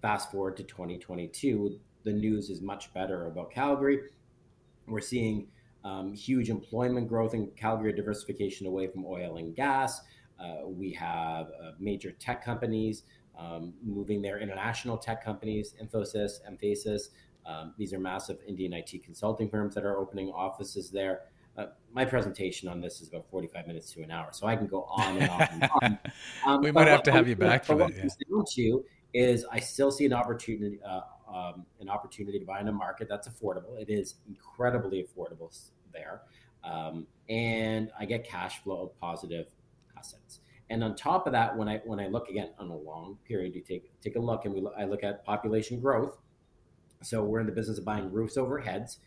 Fast 0.01 0.31
forward 0.31 0.57
to 0.57 0.63
2022, 0.63 1.79
the 2.05 2.13
news 2.13 2.51
is 2.51 2.61
much 2.61 2.93
better 2.95 3.27
about 3.27 3.51
Calgary. 3.51 4.01
We're 4.89 5.01
seeing 5.01 5.49
um, 5.85 6.13
huge 6.15 6.51
employment 6.51 7.09
growth 7.09 7.35
in 7.35 7.49
Calgary, 7.57 7.93
diversification 7.93 8.67
away 8.67 8.89
from 8.89 9.05
oil 9.07 9.37
and 9.37 9.55
gas. 9.55 10.01
Uh, 10.39 10.67
we 10.67 10.93
have 10.93 11.47
uh, 11.47 11.73
major 11.79 12.13
tech 12.13 12.45
companies 12.45 13.03
um, 13.39 13.73
moving 13.85 14.21
their 14.21 14.39
international 14.39 14.99
tech 14.99 15.25
companies, 15.25 15.75
Infosys, 15.83 16.41
Mphasis. 16.51 17.09
Um, 17.47 17.73
these 17.79 17.93
are 17.93 17.99
massive 17.99 18.39
Indian 18.47 18.73
IT 18.75 19.03
consulting 19.05 19.49
firms 19.49 19.75
that 19.75 19.85
are 19.85 19.97
opening 19.97 20.31
offices 20.31 20.91
there. 20.91 21.21
Uh, 21.57 21.67
my 21.93 22.05
presentation 22.05 22.69
on 22.69 22.81
this 22.81 23.01
is 23.01 23.09
about 23.09 23.27
45 23.31 23.67
minutes 23.67 23.93
to 23.93 24.03
an 24.03 24.11
hour, 24.11 24.29
so 24.33 24.47
I 24.47 24.55
can 24.55 24.67
go 24.67 24.85
on 24.85 25.17
and 25.17 25.31
on 25.31 25.49
and 25.51 25.71
on. 25.83 25.99
Um, 26.47 26.63
we 26.63 26.71
might 26.71 26.89
have 26.89 27.03
to 27.05 27.13
have 27.13 27.29
you 27.29 27.37
back 27.37 27.65
for 27.65 27.75
that. 27.77 27.91
What 28.29 28.57
yeah. 28.57 28.65
to 28.65 28.85
is 29.13 29.45
I 29.51 29.59
still 29.59 29.91
see 29.91 30.07
an 30.07 30.13
opportunity, 30.13 30.79
uh, 30.89 31.01
um, 31.39 31.67
an 31.81 31.89
opportunity 31.89 32.39
to 32.39 32.45
buy 32.45 32.61
in 32.61 32.69
a 32.69 32.73
market 32.73 33.09
that's 33.09 33.29
affordable. 33.29 33.81
It 33.81 33.91
is 33.91 34.17
incredibly 34.27 35.07
affordable 35.07 35.51
there, 35.93 36.23
um, 36.65 37.07
and 37.29 37.91
I 37.99 38.05
get 38.05 38.29
cash 38.29 38.63
flow 38.63 38.93
positive 39.01 39.47
assets. 39.97 40.41
And 40.71 40.85
on 40.85 40.97
top 40.97 41.27
of 41.27 41.33
that, 41.33 41.57
when 41.57 41.69
I 41.69 41.79
when 41.85 42.01
I 42.01 42.09
look 42.09 42.29
again 42.29 42.51
on 42.59 42.69
a 42.71 42.77
long 42.77 43.19
period, 43.27 43.55
you 43.55 43.63
take 43.63 43.91
take 44.01 44.17
a 44.17 44.21
look 44.21 44.45
and 44.45 44.55
we 44.55 44.63
I 44.77 44.85
look 44.85 45.03
at 45.03 45.25
population 45.25 45.81
growth. 45.81 46.19
So 47.03 47.23
we're 47.25 47.41
in 47.41 47.47
the 47.47 47.53
business 47.53 47.79
of 47.79 47.85
buying 47.85 48.13
roofs 48.13 48.37
over 48.37 48.59
heads. 48.59 48.99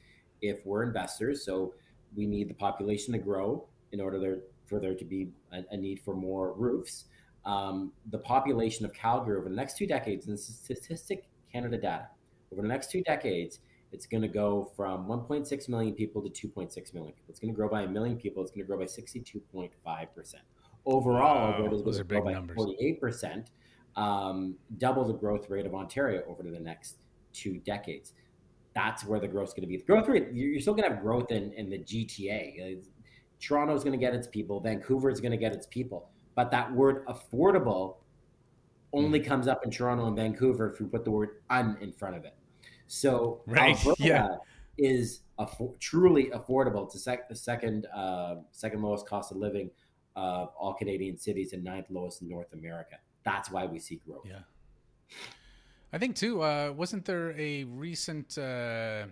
If 0.41 0.65
we're 0.65 0.83
investors, 0.83 1.45
so 1.45 1.73
we 2.15 2.25
need 2.25 2.49
the 2.49 2.53
population 2.53 3.13
to 3.13 3.19
grow 3.19 3.67
in 3.91 4.01
order 4.01 4.19
there, 4.19 4.39
for 4.65 4.79
there 4.79 4.95
to 4.95 5.05
be 5.05 5.29
a, 5.51 5.63
a 5.71 5.77
need 5.77 5.99
for 5.99 6.15
more 6.15 6.53
roofs. 6.53 7.05
Um, 7.45 7.91
the 8.09 8.19
population 8.19 8.85
of 8.85 8.93
Calgary 8.93 9.37
over 9.37 9.49
the 9.49 9.55
next 9.55 9.77
two 9.77 9.87
decades, 9.87 10.25
and 10.25 10.33
this 10.33 10.49
is 10.49 10.55
Statistic 10.55 11.25
Canada 11.51 11.77
data, 11.77 12.07
over 12.51 12.61
the 12.61 12.67
next 12.67 12.91
two 12.91 13.01
decades, 13.03 13.59
it's 13.91 14.05
going 14.05 14.21
to 14.21 14.27
go 14.27 14.71
from 14.75 15.05
1.6 15.07 15.69
million 15.69 15.93
people 15.93 16.21
to 16.21 16.29
2.6 16.29 16.93
million 16.93 17.13
people. 17.13 17.29
It's 17.29 17.39
going 17.39 17.53
to 17.53 17.55
grow 17.55 17.67
by 17.67 17.83
a 17.83 17.87
million 17.87 18.17
people. 18.17 18.41
It's 18.41 18.51
going 18.51 18.63
to 18.63 18.67
grow 18.67 18.77
by 18.77 18.85
62.5 18.85 20.15
percent. 20.15 20.43
Overall, 20.85 21.51
wow, 21.51 21.57
going 21.69 21.93
to 21.93 22.03
grow 22.03 22.23
by 22.23 22.33
48%, 22.33 23.47
um, 23.95 24.55
double 24.79 25.05
the 25.05 25.13
growth 25.13 25.49
rate 25.49 25.65
of 25.65 25.75
Ontario 25.75 26.23
over 26.27 26.41
the 26.41 26.59
next 26.59 26.95
two 27.33 27.59
decades. 27.59 28.13
That's 28.73 29.05
where 29.05 29.19
the 29.19 29.27
growth 29.27 29.49
is 29.49 29.53
going 29.53 29.63
to 29.63 29.67
be. 29.67 29.77
The 29.77 29.83
growth 29.83 30.07
rate, 30.07 30.29
you're 30.31 30.59
still 30.61 30.73
going 30.73 30.89
to 30.89 30.95
have 30.95 31.03
growth 31.03 31.31
in, 31.31 31.51
in 31.53 31.69
the 31.69 31.79
GTA. 31.79 32.81
Toronto 33.39 33.75
is 33.75 33.83
going 33.83 33.91
to 33.91 34.03
get 34.03 34.15
its 34.15 34.27
people. 34.27 34.59
Vancouver 34.59 35.09
is 35.09 35.19
going 35.19 35.31
to 35.31 35.37
get 35.37 35.51
its 35.51 35.67
people. 35.67 36.09
But 36.35 36.51
that 36.51 36.71
word 36.73 37.05
affordable 37.07 37.97
only 38.93 39.19
mm. 39.19 39.25
comes 39.25 39.47
up 39.47 39.63
in 39.65 39.71
Toronto 39.71 40.07
and 40.07 40.15
Vancouver 40.15 40.69
if 40.71 40.79
you 40.79 40.87
put 40.87 41.03
the 41.03 41.11
word 41.11 41.41
un 41.49 41.77
in 41.81 41.91
front 41.91 42.15
of 42.15 42.23
it. 42.23 42.33
So 42.91 43.41
right. 43.47 43.73
Alberta 43.77 44.03
yeah. 44.03 44.35
is 44.77 45.21
truly 45.79 46.25
affordable. 46.31 46.83
It's 46.83 46.93
the, 46.93 46.99
sec- 46.99 47.29
the 47.29 47.35
second 47.35 47.87
uh, 47.95 48.35
second 48.51 48.81
lowest 48.81 49.07
cost 49.07 49.31
of 49.31 49.37
living 49.37 49.71
of 50.17 50.49
all 50.59 50.73
Canadian 50.73 51.17
cities 51.17 51.53
and 51.53 51.63
ninth 51.63 51.85
lowest 51.89 52.21
in 52.21 52.27
North 52.27 52.51
America. 52.51 52.97
That's 53.23 53.49
why 53.49 53.65
we 53.65 53.79
see 53.79 54.01
growth. 54.05 54.25
Yeah. 54.25 54.39
I 55.93 55.99
think 55.99 56.17
too. 56.17 56.43
Uh, 56.43 56.73
wasn't 56.75 57.05
there 57.05 57.31
a 57.39 57.63
recent 57.63 58.37
uh, 58.37 58.41
uh, 58.41 59.05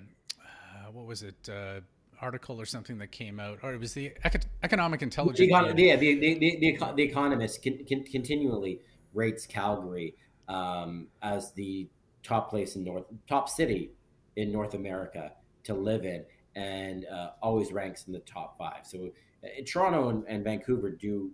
what 0.91 1.05
was 1.05 1.23
it 1.23 1.49
uh, 1.49 1.79
article 2.21 2.59
or 2.59 2.65
something 2.65 2.97
that 2.97 3.13
came 3.13 3.39
out, 3.39 3.59
or 3.63 3.73
it 3.73 3.79
was 3.79 3.93
the 3.93 4.11
Eco- 4.25 4.39
economic 4.61 5.01
intelligence? 5.01 5.39
The 5.39 5.53
econ- 5.53 5.77
yeah, 5.77 5.95
the 5.95 6.19
the, 6.19 6.37
the, 6.37 6.57
the, 6.59 6.93
the 6.97 7.03
Economist 7.03 7.61
can, 7.63 7.85
can 7.85 8.03
continually 8.03 8.81
rates 9.13 9.45
Calgary 9.45 10.15
um, 10.49 11.07
as 11.21 11.53
the 11.53 11.87
top 12.23 12.49
place 12.49 12.75
in 12.75 12.83
North, 12.83 13.05
top 13.27 13.49
city 13.49 13.91
in 14.35 14.51
North 14.51 14.73
America 14.73 15.31
to 15.63 15.73
live 15.73 16.05
in, 16.05 16.23
and 16.55 17.05
uh, 17.05 17.31
always 17.41 17.71
ranks 17.71 18.05
in 18.07 18.13
the 18.13 18.19
top 18.19 18.57
five. 18.57 18.85
So 18.85 19.09
uh, 19.43 19.47
Toronto 19.65 20.09
and, 20.09 20.23
and, 20.27 20.43
Vancouver 20.43 20.89
do 20.89 21.31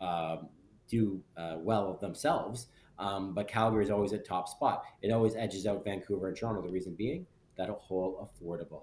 um, 0.00 0.48
do 0.88 1.22
uh, 1.36 1.56
well 1.58 1.96
themselves, 2.00 2.68
um, 2.98 3.34
but 3.34 3.48
Calgary 3.48 3.84
is 3.84 3.90
always 3.90 4.12
at 4.12 4.24
top 4.24 4.48
spot. 4.48 4.84
It 5.02 5.10
always 5.10 5.34
edges 5.34 5.66
out 5.66 5.84
Vancouver 5.84 6.28
and 6.28 6.36
Toronto. 6.36 6.62
The 6.62 6.72
reason 6.72 6.94
being 6.94 7.26
that 7.56 7.70
a 7.70 7.74
whole 7.74 8.28
affordable 8.28 8.82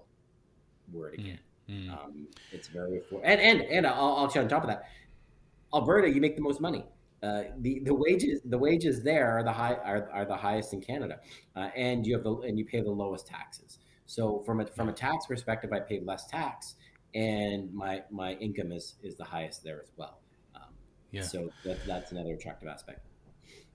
word 0.92 1.14
again. 1.14 1.38
Mm, 1.68 1.86
mm. 1.86 1.92
Um, 1.92 2.26
it's 2.50 2.68
very 2.68 3.00
affordable, 3.00 3.22
and 3.24 3.40
and 3.40 3.62
and 3.62 3.86
I'll, 3.86 4.16
I'll 4.16 4.38
on 4.40 4.48
top 4.48 4.62
of 4.62 4.68
that, 4.68 4.84
Alberta, 5.74 6.10
you 6.10 6.20
make 6.20 6.36
the 6.36 6.42
most 6.42 6.60
money. 6.60 6.84
Uh, 7.22 7.44
the 7.60 7.80
the 7.84 7.94
wages 7.94 8.40
the 8.44 8.58
wages 8.58 9.02
there 9.02 9.30
are 9.30 9.44
the 9.44 9.52
high 9.52 9.74
are, 9.74 10.10
are 10.12 10.24
the 10.24 10.36
highest 10.36 10.72
in 10.72 10.80
Canada, 10.80 11.20
uh, 11.54 11.68
and 11.76 12.04
you 12.04 12.14
have 12.14 12.24
the 12.24 12.34
and 12.40 12.58
you 12.58 12.64
pay 12.64 12.80
the 12.80 12.90
lowest 12.90 13.26
taxes. 13.28 13.78
So 14.06 14.42
from 14.44 14.60
a 14.60 14.66
from 14.66 14.88
a 14.88 14.92
tax 14.92 15.26
perspective, 15.26 15.72
I 15.72 15.80
pay 15.80 16.00
less 16.00 16.26
tax, 16.26 16.74
and 17.14 17.72
my 17.72 18.02
my 18.10 18.32
income 18.34 18.72
is 18.72 18.96
is 19.02 19.16
the 19.16 19.24
highest 19.24 19.62
there 19.62 19.80
as 19.80 19.92
well. 19.96 20.18
Um, 20.56 20.62
yeah. 21.12 21.22
So 21.22 21.50
that, 21.64 21.78
that's 21.86 22.10
another 22.10 22.34
attractive 22.34 22.68
aspect. 22.68 23.06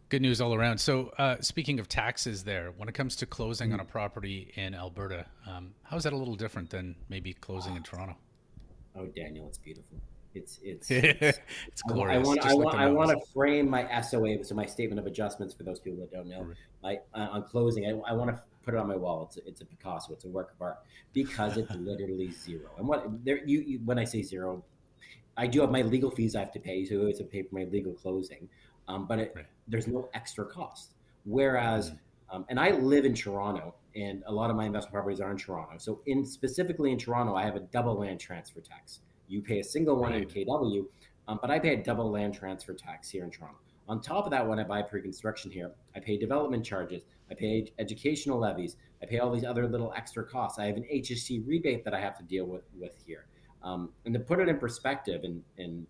Good 0.09 0.21
news 0.21 0.39
all 0.39 0.53
around. 0.53 0.77
So, 0.77 1.11
uh, 1.17 1.35
speaking 1.41 1.81
of 1.81 1.89
taxes, 1.89 2.41
there, 2.43 2.71
when 2.77 2.87
it 2.87 2.93
comes 2.93 3.17
to 3.17 3.25
closing 3.25 3.73
on 3.73 3.81
a 3.81 3.85
property 3.85 4.53
in 4.55 4.73
Alberta, 4.73 5.25
um, 5.45 5.73
how 5.83 5.97
is 5.97 6.03
that 6.03 6.13
a 6.13 6.15
little 6.15 6.35
different 6.35 6.69
than 6.69 6.95
maybe 7.09 7.33
closing 7.33 7.75
in 7.75 7.83
Toronto? 7.83 8.15
Oh, 8.95 9.05
Daniel, 9.07 9.47
it's 9.49 9.57
beautiful. 9.57 9.99
It's 10.37 10.59
it's 10.63 10.91
it's, 10.91 11.39
it's 11.67 11.81
glorious. 11.81 12.25
I 12.25 12.27
want 12.27 12.45
I 12.45 12.53
want, 12.53 12.77
I 12.77 12.89
want 12.89 13.09
to 13.11 13.25
frame 13.33 13.69
my 13.69 14.01
SOA, 14.01 14.43
so 14.43 14.55
my 14.55 14.65
statement 14.65 14.99
of 14.99 15.05
adjustments 15.05 15.53
for 15.53 15.63
those 15.63 15.79
people 15.79 15.99
that 15.99 16.11
don't 16.11 16.27
know. 16.27 16.47
My 16.83 16.99
uh, 17.13 17.27
on 17.31 17.43
closing, 17.43 17.85
I, 17.85 18.09
I 18.09 18.13
want 18.13 18.29
to 18.35 18.41
put 18.63 18.73
it 18.73 18.77
on 18.77 18.87
my 18.87 18.95
wall. 18.95 19.23
It's 19.27 19.37
a, 19.37 19.47
it's 19.47 19.61
a 19.61 19.65
Picasso. 19.65 20.13
It's 20.13 20.25
a 20.25 20.29
work 20.29 20.51
of 20.53 20.61
art 20.61 20.79
because 21.13 21.57
it's 21.57 21.71
literally 21.75 22.31
zero. 22.31 22.69
And 22.77 22.87
what 22.87 23.05
there 23.25 23.45
you, 23.45 23.61
you 23.61 23.79
when 23.85 23.97
I 23.97 24.03
say 24.03 24.21
zero, 24.21 24.63
I 25.37 25.47
do 25.47 25.61
have 25.61 25.71
my 25.71 25.81
legal 25.81 26.11
fees 26.11 26.35
I 26.35 26.39
have 26.39 26.51
to 26.53 26.59
pay, 26.59 26.85
so 26.85 27.07
it's 27.07 27.19
a 27.19 27.23
pay 27.23 27.43
for 27.43 27.55
my 27.55 27.63
legal 27.65 27.93
closing. 27.93 28.49
Um, 28.87 29.05
but 29.05 29.19
it, 29.19 29.33
right. 29.35 29.45
there's 29.67 29.87
no 29.87 30.09
extra 30.13 30.45
cost. 30.45 30.93
Whereas, 31.25 31.89
mm-hmm. 31.89 32.35
um, 32.35 32.45
and 32.49 32.59
I 32.59 32.71
live 32.71 33.05
in 33.05 33.13
Toronto, 33.13 33.75
and 33.95 34.23
a 34.27 34.31
lot 34.31 34.49
of 34.49 34.55
my 34.55 34.65
investment 34.65 34.93
properties 34.93 35.19
are 35.19 35.31
in 35.31 35.37
Toronto. 35.37 35.77
So, 35.77 36.01
in 36.05 36.25
specifically 36.25 36.91
in 36.91 36.97
Toronto, 36.97 37.35
I 37.35 37.43
have 37.43 37.55
a 37.55 37.59
double 37.59 37.99
land 37.99 38.19
transfer 38.19 38.61
tax. 38.61 38.99
You 39.27 39.41
pay 39.41 39.59
a 39.59 39.63
single 39.63 39.97
one 39.97 40.11
right. 40.11 40.21
in 40.21 40.45
KW, 40.45 40.85
um, 41.27 41.39
but 41.41 41.51
I 41.51 41.59
pay 41.59 41.73
a 41.73 41.83
double 41.83 42.09
land 42.09 42.33
transfer 42.33 42.73
tax 42.73 43.09
here 43.09 43.23
in 43.23 43.31
Toronto. 43.31 43.57
On 43.89 44.01
top 44.01 44.25
of 44.25 44.31
that, 44.31 44.45
when 44.45 44.59
I 44.59 44.63
buy 44.63 44.81
pre-construction 44.81 45.49
here, 45.49 45.71
I 45.95 45.99
pay 45.99 46.17
development 46.17 46.65
charges, 46.65 47.03
I 47.31 47.35
pay 47.35 47.71
educational 47.79 48.37
levies, 48.37 48.75
I 49.01 49.05
pay 49.05 49.19
all 49.19 49.31
these 49.31 49.45
other 49.45 49.67
little 49.67 49.93
extra 49.95 50.25
costs. 50.25 50.59
I 50.59 50.65
have 50.65 50.75
an 50.75 50.85
HST 50.93 51.47
rebate 51.47 51.85
that 51.85 51.93
I 51.93 51.99
have 51.99 52.17
to 52.17 52.23
deal 52.23 52.45
with 52.45 52.63
with 52.77 52.97
here. 53.05 53.27
Um, 53.63 53.89
and 54.05 54.13
to 54.13 54.19
put 54.19 54.39
it 54.39 54.49
in 54.49 54.57
perspective, 54.57 55.23
in, 55.23 55.41
in 55.57 55.87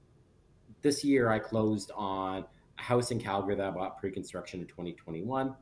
this 0.82 1.04
year 1.04 1.30
I 1.30 1.40
closed 1.40 1.92
on 1.96 2.46
a 2.78 2.82
house 2.82 3.12
in 3.12 3.20
Calgary 3.20 3.56
that 3.56 3.66
I 3.66 3.72
bought 3.72 4.00
pre-construction 4.00 4.62
in 4.62 4.68
2021. 4.68 5.56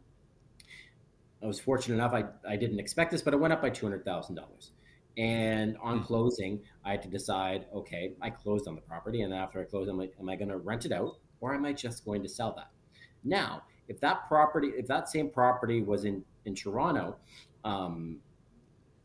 I 1.42 1.46
was 1.46 1.60
fortunate 1.60 1.96
enough; 1.96 2.14
I, 2.14 2.26
I 2.48 2.56
didn't 2.56 2.80
expect 2.80 3.12
this, 3.12 3.22
but 3.22 3.34
it 3.34 3.38
went 3.38 3.54
up 3.54 3.62
by 3.62 3.70
two 3.70 3.86
hundred 3.86 4.04
thousand 4.04 4.36
dollars. 4.36 4.72
And 5.18 5.78
on 5.82 6.00
hmm. 6.00 6.04
closing, 6.04 6.62
I 6.84 6.92
had 6.92 7.02
to 7.04 7.08
decide. 7.08 7.66
Okay, 7.74 8.14
I 8.22 8.30
closed 8.30 8.68
on 8.68 8.76
the 8.76 8.82
property, 8.82 9.22
and 9.22 9.34
after 9.34 9.62
I 9.62 9.64
closed, 9.64 9.90
I'm 9.90 9.98
like, 9.98 10.14
am 10.20 10.30
I 10.30 10.36
going 10.36 10.50
to 10.50 10.58
rent 10.58 10.86
it 10.86 10.92
out 10.92 11.18
or 11.42 11.54
am 11.54 11.66
I 11.66 11.74
just 11.74 12.06
going 12.06 12.22
to 12.24 12.30
sell 12.30 12.54
that? 12.56 12.70
Now, 13.24 13.64
if 13.88 14.00
that 14.02 14.28
property, 14.28 14.72
if 14.76 14.88
that 14.88 15.10
same 15.10 15.30
property 15.30 15.82
was 15.82 16.06
in 16.06 16.24
in 16.46 16.56
Toronto, 16.56 17.18
um, 17.64 18.20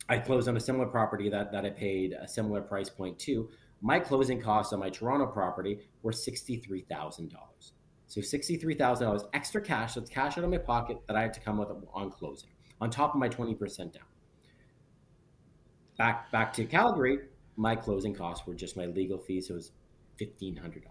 I 0.08 0.18
closed 0.18 0.48
on 0.48 0.56
a 0.56 0.60
similar 0.60 0.86
property 0.86 1.28
that 1.28 1.52
that 1.52 1.64
I 1.64 1.70
paid 1.70 2.12
a 2.12 2.26
similar 2.26 2.60
price 2.60 2.90
point 2.90 3.18
to. 3.20 3.48
My 3.82 3.98
closing 3.98 4.42
costs 4.42 4.72
on 4.72 4.80
my 4.80 4.90
Toronto 4.90 5.26
property 5.26 5.78
were 6.02 6.12
sixty 6.12 6.56
three 6.56 6.82
thousand 6.82 7.30
dollars. 7.30 7.72
So 8.10 8.20
$63,000 8.20 9.28
extra 9.34 9.60
cash, 9.60 9.94
that's 9.94 10.10
cash 10.10 10.36
out 10.36 10.42
of 10.42 10.50
my 10.50 10.58
pocket 10.58 10.98
that 11.06 11.14
I 11.14 11.22
had 11.22 11.32
to 11.34 11.40
come 11.40 11.58
with 11.58 11.68
on 11.94 12.10
closing, 12.10 12.50
on 12.80 12.90
top 12.90 13.14
of 13.14 13.20
my 13.20 13.28
20% 13.28 13.92
down. 13.92 14.02
Back 16.00 16.32
back 16.32 16.52
to 16.54 16.64
Calgary, 16.64 17.18
my 17.56 17.76
closing 17.76 18.14
costs 18.14 18.46
were 18.46 18.54
just 18.54 18.74
my 18.74 18.86
legal 18.86 19.18
fees. 19.18 19.48
So 19.48 19.54
it 19.54 19.56
was 19.56 19.72
$1,500. 20.18 20.82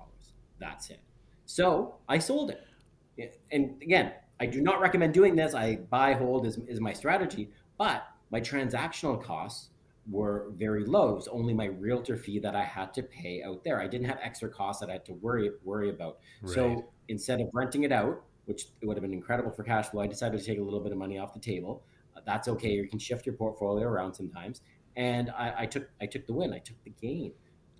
That's 0.59 0.91
it. 0.91 0.99
So 1.45 1.95
I 2.07 2.19
sold 2.19 2.51
it. 2.51 3.33
And 3.51 3.81
again, 3.81 4.13
I 4.39 4.45
do 4.45 4.61
not 4.61 4.79
recommend 4.79 5.15
doing 5.15 5.35
this. 5.35 5.55
I 5.55 5.77
buy, 5.77 6.13
hold 6.13 6.45
is, 6.45 6.59
is 6.67 6.79
my 6.79 6.93
strategy, 6.93 7.49
but 7.79 8.03
my 8.29 8.39
transactional 8.39 9.21
costs 9.21 9.69
were 10.07 10.51
very 10.55 10.85
low. 10.85 11.09
It 11.09 11.15
was 11.15 11.27
only 11.27 11.55
my 11.55 11.65
realtor 11.65 12.15
fee 12.15 12.37
that 12.39 12.55
I 12.55 12.63
had 12.63 12.93
to 12.93 13.01
pay 13.01 13.41
out 13.41 13.63
there. 13.63 13.81
I 13.81 13.87
didn't 13.87 14.07
have 14.07 14.19
extra 14.21 14.47
costs 14.47 14.79
that 14.81 14.89
I 14.89 14.93
had 14.93 15.05
to 15.05 15.13
worry 15.13 15.49
worry 15.63 15.89
about. 15.89 16.19
Right. 16.43 16.53
So 16.53 16.85
instead 17.07 17.41
of 17.41 17.47
renting 17.53 17.83
it 17.83 17.91
out, 17.91 18.23
which 18.45 18.67
it 18.81 18.85
would 18.85 18.95
have 18.95 19.01
been 19.01 19.13
incredible 19.13 19.51
for 19.51 19.63
cash 19.63 19.87
flow, 19.87 20.01
I 20.01 20.07
decided 20.07 20.39
to 20.39 20.45
take 20.45 20.59
a 20.59 20.63
little 20.63 20.79
bit 20.79 20.91
of 20.91 20.97
money 20.97 21.17
off 21.17 21.33
the 21.33 21.39
table. 21.39 21.83
Uh, 22.15 22.21
that's 22.25 22.47
okay. 22.47 22.71
You 22.71 22.87
can 22.87 22.99
shift 22.99 23.25
your 23.25 23.35
portfolio 23.35 23.87
around 23.87 24.13
sometimes, 24.13 24.61
and 24.99 25.31
I, 25.31 25.53
I 25.59 25.65
took 25.65 25.89
I 26.01 26.05
took 26.05 26.27
the 26.27 26.33
win. 26.33 26.53
I 26.53 26.59
took 26.59 26.75
the 26.83 26.91
gain. 27.01 27.31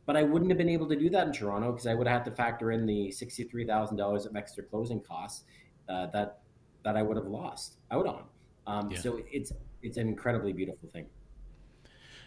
But 0.06 0.16
I 0.16 0.24
wouldn't 0.24 0.50
have 0.50 0.58
been 0.58 0.70
able 0.70 0.88
to 0.88 0.96
do 0.96 1.10
that 1.12 1.28
in 1.28 1.34
Toronto 1.34 1.72
because 1.72 1.86
I 1.86 1.94
would 1.94 2.08
have 2.08 2.24
had 2.24 2.32
to 2.32 2.32
factor 2.32 2.72
in 2.72 2.88
the 2.88 3.12
sixty-three 3.12 3.66
thousand 3.66 3.98
dollars 3.98 4.26
of 4.26 4.36
extra 4.36 4.64
closing 4.64 5.02
costs 5.02 5.44
uh, 5.90 6.08
that 6.08 6.40
that 6.84 6.96
I 6.96 7.04
would 7.04 7.18
have 7.18 7.28
lost 7.28 7.78
out 7.92 8.08
on. 8.08 8.24
Um, 8.66 8.90
yeah. 8.90 9.00
So 9.00 9.20
it's 9.32 9.52
it's 9.84 9.98
an 9.98 10.08
incredibly 10.08 10.54
beautiful 10.54 10.90
thing. 10.90 11.08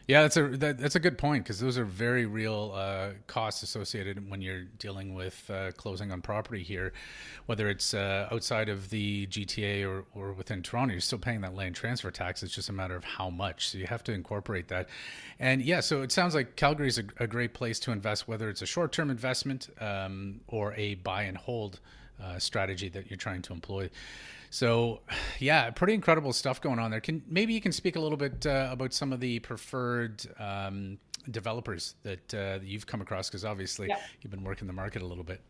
Yeah, 0.08 0.22
that's 0.22 0.36
a 0.36 0.48
that, 0.48 0.78
that's 0.78 0.96
a 0.96 1.00
good 1.00 1.16
point 1.16 1.44
because 1.44 1.60
those 1.60 1.78
are 1.78 1.84
very 1.84 2.26
real 2.26 2.72
uh, 2.74 3.10
costs 3.28 3.62
associated 3.62 4.28
when 4.28 4.42
you're 4.42 4.64
dealing 4.78 5.14
with 5.14 5.48
uh, 5.48 5.70
closing 5.72 6.10
on 6.10 6.20
property 6.22 6.62
here, 6.62 6.92
whether 7.46 7.68
it's 7.68 7.94
uh, 7.94 8.28
outside 8.32 8.68
of 8.68 8.90
the 8.90 9.26
GTA 9.28 9.88
or, 9.88 10.04
or 10.14 10.32
within 10.32 10.62
Toronto. 10.62 10.92
You're 10.92 11.00
still 11.00 11.18
paying 11.20 11.40
that 11.42 11.54
land 11.54 11.76
transfer 11.76 12.10
tax. 12.10 12.42
It's 12.42 12.54
just 12.54 12.68
a 12.68 12.72
matter 12.72 12.96
of 12.96 13.04
how 13.04 13.30
much. 13.30 13.68
So 13.68 13.78
you 13.78 13.86
have 13.86 14.02
to 14.04 14.12
incorporate 14.12 14.68
that. 14.68 14.88
And 15.38 15.62
yeah, 15.62 15.80
so 15.80 16.02
it 16.02 16.10
sounds 16.10 16.34
like 16.34 16.56
Calgary 16.56 16.88
is 16.88 16.98
a, 16.98 17.04
a 17.20 17.28
great 17.28 17.54
place 17.54 17.78
to 17.80 17.92
invest, 17.92 18.26
whether 18.26 18.50
it's 18.50 18.62
a 18.62 18.66
short 18.66 18.90
term 18.92 19.08
investment 19.08 19.68
um, 19.80 20.40
or 20.48 20.74
a 20.74 20.96
buy 20.96 21.22
and 21.22 21.36
hold 21.36 21.78
uh, 22.20 22.38
strategy 22.38 22.88
that 22.88 23.08
you're 23.08 23.16
trying 23.16 23.42
to 23.42 23.52
employ. 23.52 23.88
So, 24.52 25.00
yeah, 25.40 25.70
pretty 25.70 25.94
incredible 25.94 26.32
stuff 26.32 26.60
going 26.60 26.78
on 26.78 26.92
there. 26.92 27.00
Can 27.00 27.22
maybe 27.26 27.54
you 27.54 27.60
can 27.60 27.72
speak 27.72 27.96
a 27.96 28.00
little 28.00 28.18
bit 28.18 28.46
uh, 28.46 28.68
about 28.70 28.92
some 28.92 29.12
of 29.12 29.18
the 29.18 29.40
preferred 29.40 30.22
um, 30.38 30.98
developers 31.30 31.96
that, 32.04 32.34
uh, 32.34 32.58
that 32.58 32.64
you've 32.64 32.86
come 32.86 33.00
across 33.00 33.28
because 33.28 33.44
obviously 33.44 33.88
yeah. 33.88 33.96
you've 34.20 34.30
been 34.30 34.44
working 34.44 34.66
the 34.68 34.72
market 34.72 35.02
a 35.02 35.06
little 35.06 35.24
bit. 35.24 35.40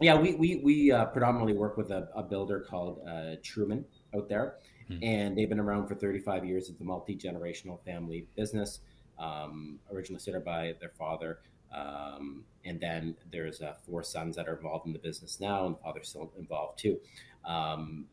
Yeah, 0.00 0.18
we 0.20 0.34
we, 0.34 0.56
we 0.64 0.90
uh, 0.90 1.04
predominantly 1.06 1.52
work 1.52 1.76
with 1.76 1.92
a, 1.92 2.08
a 2.14 2.24
builder 2.24 2.66
called 2.68 3.00
uh, 3.08 3.36
Truman 3.42 3.84
out 4.16 4.28
there, 4.28 4.56
hmm. 4.88 4.96
and 5.00 5.38
they've 5.38 5.48
been 5.48 5.60
around 5.60 5.86
for 5.86 5.94
35 5.94 6.44
years. 6.44 6.68
It's 6.70 6.80
a 6.80 6.84
multi 6.84 7.14
generational 7.14 7.78
family 7.84 8.26
business, 8.34 8.80
um, 9.20 9.78
originally 9.92 10.18
started 10.18 10.44
by 10.44 10.74
their 10.80 10.90
father. 10.98 11.38
Um, 11.72 12.44
and 12.64 12.80
then 12.80 13.16
there's 13.30 13.62
uh, 13.62 13.74
four 13.86 14.02
sons 14.02 14.36
that 14.36 14.48
are 14.48 14.56
involved 14.56 14.86
in 14.86 14.92
the 14.92 14.98
business 14.98 15.38
now, 15.40 15.66
and 15.66 15.76
the 15.76 15.78
father's 15.78 16.08
still 16.08 16.32
involved 16.36 16.80
too 16.80 16.98
um, 17.44 18.06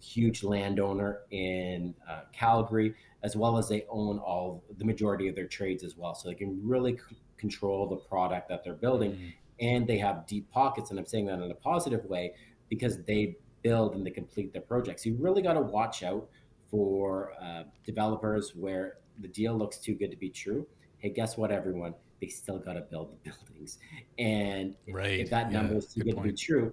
huge 0.00 0.42
landowner 0.42 1.20
in 1.30 1.94
uh, 2.08 2.20
Calgary, 2.32 2.94
as 3.22 3.36
well 3.36 3.58
as 3.58 3.68
they 3.68 3.84
own 3.88 4.18
all 4.18 4.62
the 4.78 4.84
majority 4.84 5.28
of 5.28 5.34
their 5.34 5.46
trades 5.46 5.82
as 5.82 5.96
well. 5.96 6.14
So 6.14 6.28
they 6.28 6.34
can 6.34 6.60
really 6.62 6.96
c- 6.96 7.16
control 7.36 7.88
the 7.88 7.96
product 7.96 8.48
that 8.48 8.62
they're 8.62 8.74
building, 8.74 9.12
mm-hmm. 9.12 9.28
and 9.60 9.86
they 9.86 9.98
have 9.98 10.26
deep 10.26 10.50
pockets. 10.50 10.90
And 10.90 10.98
I'm 10.98 11.06
saying 11.06 11.26
that 11.26 11.40
in 11.40 11.50
a 11.50 11.54
positive 11.54 12.04
way 12.04 12.34
because 12.68 13.02
they 13.04 13.36
build 13.62 13.94
and 13.94 14.06
they 14.06 14.10
complete 14.10 14.52
their 14.52 14.62
projects. 14.62 15.04
You 15.04 15.16
really 15.18 15.42
got 15.42 15.54
to 15.54 15.60
watch 15.60 16.02
out 16.02 16.28
for 16.70 17.32
uh, 17.42 17.64
developers 17.84 18.52
where 18.54 18.98
the 19.20 19.28
deal 19.28 19.56
looks 19.56 19.78
too 19.78 19.94
good 19.94 20.10
to 20.10 20.16
be 20.16 20.30
true. 20.30 20.66
Hey, 20.98 21.10
guess 21.10 21.36
what, 21.36 21.50
everyone? 21.50 21.94
They 22.20 22.28
still 22.28 22.58
got 22.58 22.74
to 22.74 22.80
build 22.80 23.12
the 23.12 23.30
buildings, 23.30 23.78
and 24.18 24.74
right. 24.88 25.20
if, 25.20 25.30
that 25.30 25.52
number 25.52 25.72
yeah, 25.74 25.78
is 25.78 25.86
too 25.86 26.00
good, 26.00 26.14
good 26.14 26.22
to 26.22 26.28
be 26.28 26.32
true, 26.32 26.72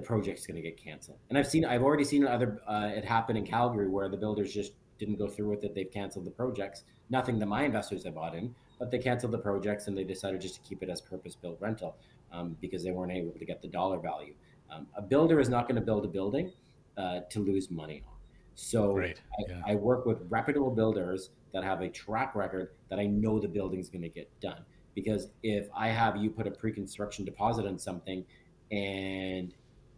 the 0.00 0.06
project's 0.06 0.46
going 0.46 0.56
to 0.56 0.62
get 0.62 0.82
canceled. 0.82 1.18
And 1.28 1.38
I've 1.38 1.46
seen, 1.46 1.64
I've 1.64 1.82
already 1.82 2.04
seen 2.04 2.26
other 2.26 2.60
uh, 2.66 2.90
it 2.94 3.04
happen 3.04 3.36
in 3.36 3.46
Calgary 3.46 3.88
where 3.88 4.08
the 4.08 4.16
builders 4.16 4.52
just 4.52 4.72
didn't 4.98 5.16
go 5.16 5.28
through 5.28 5.50
with 5.50 5.64
it. 5.64 5.74
They've 5.74 5.90
canceled 5.90 6.26
the 6.26 6.30
projects. 6.30 6.84
Nothing 7.10 7.38
that 7.38 7.46
my 7.46 7.64
investors 7.64 8.04
have 8.04 8.14
bought 8.14 8.34
in, 8.34 8.54
but 8.78 8.90
they 8.90 8.98
canceled 8.98 9.32
the 9.32 9.38
projects 9.38 9.86
and 9.88 9.96
they 9.96 10.04
decided 10.04 10.40
just 10.40 10.54
to 10.56 10.60
keep 10.60 10.82
it 10.82 10.88
as 10.88 11.00
purpose-built 11.00 11.58
rental 11.60 11.96
um, 12.32 12.56
because 12.60 12.84
they 12.84 12.92
weren't 12.92 13.12
able 13.12 13.32
to 13.32 13.44
get 13.44 13.60
the 13.60 13.68
dollar 13.68 13.98
value. 13.98 14.34
Um, 14.70 14.86
a 14.96 15.02
builder 15.02 15.40
is 15.40 15.48
not 15.48 15.66
going 15.66 15.74
to 15.74 15.80
build 15.80 16.04
a 16.04 16.08
building 16.08 16.52
uh, 16.96 17.20
to 17.30 17.40
lose 17.40 17.70
money 17.70 18.02
on. 18.06 18.14
So 18.54 18.98
I, 19.00 19.14
yeah. 19.48 19.62
I 19.66 19.74
work 19.74 20.06
with 20.06 20.18
reputable 20.28 20.70
builders 20.70 21.30
that 21.52 21.64
have 21.64 21.80
a 21.80 21.88
track 21.88 22.34
record 22.34 22.70
that 22.90 22.98
I 22.98 23.06
know 23.06 23.40
the 23.40 23.48
building's 23.48 23.88
going 23.88 24.02
to 24.02 24.08
get 24.08 24.28
done. 24.40 24.62
Because 24.94 25.28
if 25.42 25.68
I 25.74 25.88
have 25.88 26.16
you 26.16 26.30
put 26.30 26.46
a 26.46 26.50
pre-construction 26.50 27.24
deposit 27.24 27.66
on 27.66 27.78
something 27.78 28.24
and 28.70 29.54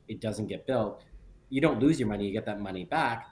it 0.09 0.21
doesn't 0.21 0.47
get 0.47 0.67
built, 0.67 1.05
you 1.49 1.61
don't 1.61 1.81
lose 1.81 2.01
your 2.01 2.09
money. 2.09 2.27
You 2.27 2.33
get 2.33 2.47
that 2.47 2.61
money 2.61 2.85
back, 2.85 3.27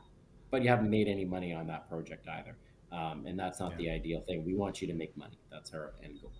but 0.50 0.62
you 0.62 0.68
haven't 0.68 0.90
made 0.90 1.08
any 1.08 1.24
money 1.24 1.54
on 1.54 1.66
that 1.68 1.88
project 1.88 2.28
either. 2.28 2.56
Um, 2.92 3.24
and 3.26 3.38
that's 3.38 3.60
not 3.60 3.72
yeah. 3.72 3.76
the 3.78 3.90
ideal 3.90 4.20
thing. 4.26 4.44
We 4.44 4.54
want 4.54 4.82
you 4.82 4.88
to 4.88 4.94
make 4.94 5.16
money. 5.16 5.38
That's 5.50 5.72
our 5.72 5.94
end 6.02 6.20
goal. 6.20 6.32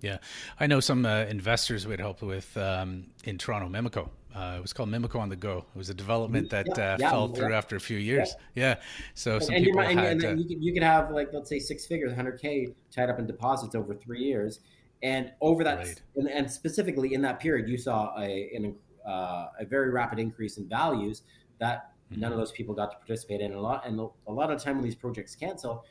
Yeah, 0.00 0.18
I 0.60 0.66
know 0.66 0.80
some 0.80 1.04
uh, 1.04 1.24
investors 1.24 1.86
we 1.86 1.92
had 1.92 2.00
helped 2.00 2.22
with 2.22 2.56
um, 2.56 3.08
in 3.24 3.36
Toronto, 3.36 3.68
Mimico. 3.68 4.10
Uh, 4.34 4.56
it 4.58 4.62
was 4.62 4.72
called 4.72 4.88
Mimico 4.88 5.18
on 5.18 5.28
the 5.28 5.36
Go. 5.36 5.66
It 5.74 5.78
was 5.78 5.90
a 5.90 5.94
development 5.94 6.50
that 6.50 6.66
yeah, 6.68 6.94
uh, 6.94 6.96
yeah, 7.00 7.10
fell 7.10 7.28
through 7.28 7.52
after 7.52 7.74
a 7.76 7.80
few 7.80 7.98
years. 7.98 8.34
Yeah, 8.54 8.76
so 9.14 9.34
and, 9.34 9.44
some 9.44 9.54
and 9.56 9.64
people 9.64 9.82
had. 9.82 9.98
And, 9.98 10.22
and 10.22 10.40
you, 10.40 10.46
could, 10.46 10.62
you 10.62 10.72
could 10.72 10.84
have 10.84 11.10
like 11.10 11.30
let's 11.32 11.48
say 11.50 11.58
six 11.58 11.86
figures, 11.86 12.12
100k 12.12 12.74
tied 12.94 13.10
up 13.10 13.18
in 13.18 13.26
deposits 13.26 13.74
over 13.74 13.94
three 13.94 14.22
years, 14.22 14.60
and 15.02 15.32
over 15.40 15.64
that, 15.64 15.78
right. 15.78 16.02
and, 16.16 16.30
and, 16.30 16.50
specifically 16.50 17.14
in 17.14 17.22
that 17.22 17.40
period, 17.40 17.68
you 17.68 17.76
saw 17.76 18.14
a, 18.18 18.50
an 18.54 18.76
uh, 19.08 19.48
a 19.58 19.64
very 19.64 19.90
rapid 19.90 20.18
increase 20.18 20.58
in 20.58 20.68
values 20.68 21.22
that 21.58 21.92
mm-hmm. 22.12 22.20
none 22.20 22.32
of 22.32 22.38
those 22.38 22.52
people 22.52 22.74
got 22.74 22.90
to 22.90 22.96
participate 22.98 23.40
in. 23.40 23.52
A 23.52 23.60
lot 23.60 23.86
and 23.86 23.98
a 23.98 24.32
lot 24.32 24.50
of 24.50 24.62
time 24.62 24.76
when 24.76 24.84
these 24.84 24.94
projects 24.94 25.34
cancel, 25.34 25.84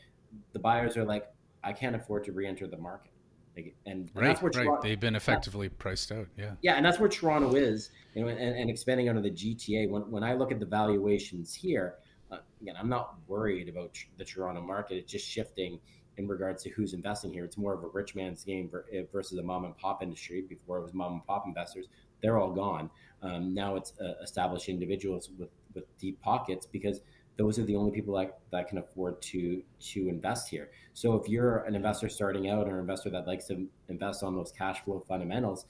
the 0.54 0.60
buyers 0.60 0.96
are 0.98 1.04
like, 1.04 1.28
I 1.64 1.74
can't 1.74 1.96
afford 1.96 2.24
to 2.26 2.32
re-enter 2.32 2.68
the 2.68 2.78
market. 2.78 3.12
Like, 3.56 3.74
and, 3.88 3.98
and 4.00 4.12
right, 4.14 4.42
right. 4.42 4.54
Toronto, 4.54 4.82
They've 4.84 5.00
been 5.00 5.16
effectively 5.16 5.68
priced 5.68 6.12
out. 6.12 6.28
Yeah. 6.38 6.52
Yeah, 6.62 6.76
and 6.76 6.86
that's 6.86 7.00
where 7.00 7.10
Toronto 7.10 7.56
is. 7.56 7.90
You 8.14 8.22
know, 8.22 8.28
and, 8.28 8.40
and 8.40 8.70
expanding 8.70 9.10
onto 9.10 9.22
the 9.22 9.32
GTA. 9.32 9.90
When 9.90 10.04
when 10.12 10.24
I 10.24 10.34
look 10.34 10.52
at 10.52 10.60
the 10.60 10.66
valuations 10.66 11.56
here, 11.56 11.96
uh, 12.32 12.38
again, 12.62 12.76
I'm 12.78 12.90
not 12.90 13.16
worried 13.28 13.68
about 13.68 13.98
the 14.18 14.26
Toronto 14.26 14.62
market. 14.62 14.98
It's 14.98 15.12
just 15.12 15.28
shifting 15.28 15.80
in 16.18 16.28
regards 16.28 16.64
to 16.64 16.70
who's 16.70 16.94
investing 16.94 17.34
here. 17.34 17.46
It's 17.46 17.58
more 17.58 17.74
of 17.74 17.84
a 17.84 17.88
rich 17.88 18.16
man's 18.16 18.44
game 18.44 18.70
eh, 18.94 19.04
versus 19.12 19.38
a 19.40 19.44
mom 19.44 19.66
and 19.66 19.76
pop 19.78 20.04
industry. 20.04 20.42
Before 20.42 20.78
it 20.78 20.84
was 20.84 20.94
mom 20.94 21.14
and 21.14 21.26
pop 21.26 21.46
investors, 21.48 21.88
they're 22.22 22.38
all 22.38 22.52
gone. 22.52 22.90
Um, 23.22 23.54
now 23.54 23.76
it's 23.76 23.94
uh, 24.00 24.14
established 24.22 24.70
individuals 24.70 25.30
with, 25.38 25.50
with 25.74 25.86
deep 25.98 26.22
pockets 26.22 26.66
because 26.66 27.02
those 27.38 27.60
are 27.60 27.64
the 27.64 27.76
only 27.76 27.92
people 27.92 28.16
that, 28.16 28.40
that 28.52 28.68
can 28.68 28.80
afford 28.80 29.22
to 29.22 29.62
to 29.80 30.10
invest 30.10 30.50
here. 30.50 30.70
So 30.94 31.16
if 31.16 31.30
you're 31.30 31.60
an 31.60 31.76
investor 31.76 32.10
starting 32.10 32.50
out 32.50 32.68
or 32.68 32.76
an 32.76 32.80
investor 32.80 33.10
that 33.12 33.28
likes 33.28 33.46
to 33.48 33.68
invest 33.90 34.24
on 34.24 34.36
those 34.36 34.52
cash 34.52 34.84
flow 34.84 35.04
fundamentals, 35.08 35.66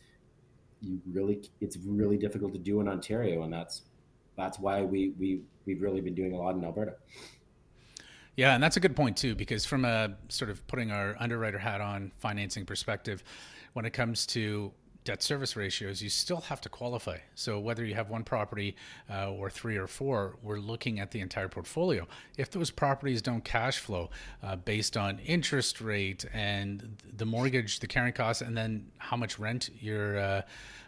you 0.82 1.02
really 1.12 1.42
it's 1.62 1.78
really 1.78 2.18
difficult 2.18 2.54
to 2.54 2.60
do 2.60 2.80
in 2.80 2.88
Ontario, 2.88 3.44
and 3.44 3.52
that's 3.52 3.84
that's 4.38 4.60
why 4.60 4.82
we 4.82 5.14
we 5.20 5.42
we've 5.66 5.82
really 5.82 6.02
been 6.02 6.16
doing 6.16 6.34
a 6.34 6.38
lot 6.38 6.56
in 6.56 6.64
Alberta. 6.64 6.96
Yeah, 8.36 8.54
and 8.54 8.62
that's 8.62 8.78
a 8.78 8.80
good 8.80 8.96
point 8.96 9.18
too, 9.18 9.36
because 9.36 9.66
from 9.66 9.84
a 9.84 10.16
sort 10.30 10.52
of 10.52 10.66
putting 10.68 10.92
our 10.92 11.16
underwriter 11.20 11.58
hat 11.58 11.82
on 11.82 12.12
financing 12.20 12.66
perspective, 12.66 13.24
when 13.74 13.84
it 13.84 13.94
comes 13.94 14.28
to 14.28 14.72
debt 15.08 15.24
service 15.24 15.56
ratios, 15.56 16.02
you 16.02 16.10
still 16.10 16.41
have 16.41 16.60
to 16.60 16.67
qualify. 16.67 17.17
So 17.34 17.60
whether 17.60 17.86
you 17.86 17.96
have 17.96 18.10
one 18.10 18.26
property 18.26 18.76
uh, 19.10 19.32
or 19.32 19.50
three 19.50 19.78
or 19.78 19.88
four, 19.88 20.36
we're 20.43 20.60
looking 20.60 21.00
at 21.00 21.12
the 21.12 21.22
entire 21.22 21.48
portfolio. 21.48 22.06
If 22.38 22.52
those 22.52 22.72
properties 22.72 23.22
don't 23.22 23.41
cash 23.41 23.80
flow 23.80 24.10
uh, 24.43 24.58
based 24.58 24.98
on 24.98 25.20
interest 25.20 25.80
rate 25.80 26.26
and 26.34 26.98
the 27.15 27.26
mortgage, 27.26 27.80
the 27.80 27.88
carrying 27.88 28.12
costs, 28.12 28.41
and 28.41 28.58
then 28.58 28.88
how 28.98 29.15
much 29.15 29.39
rent 29.39 29.70
you're 29.80 30.20
uh, 30.20 30.41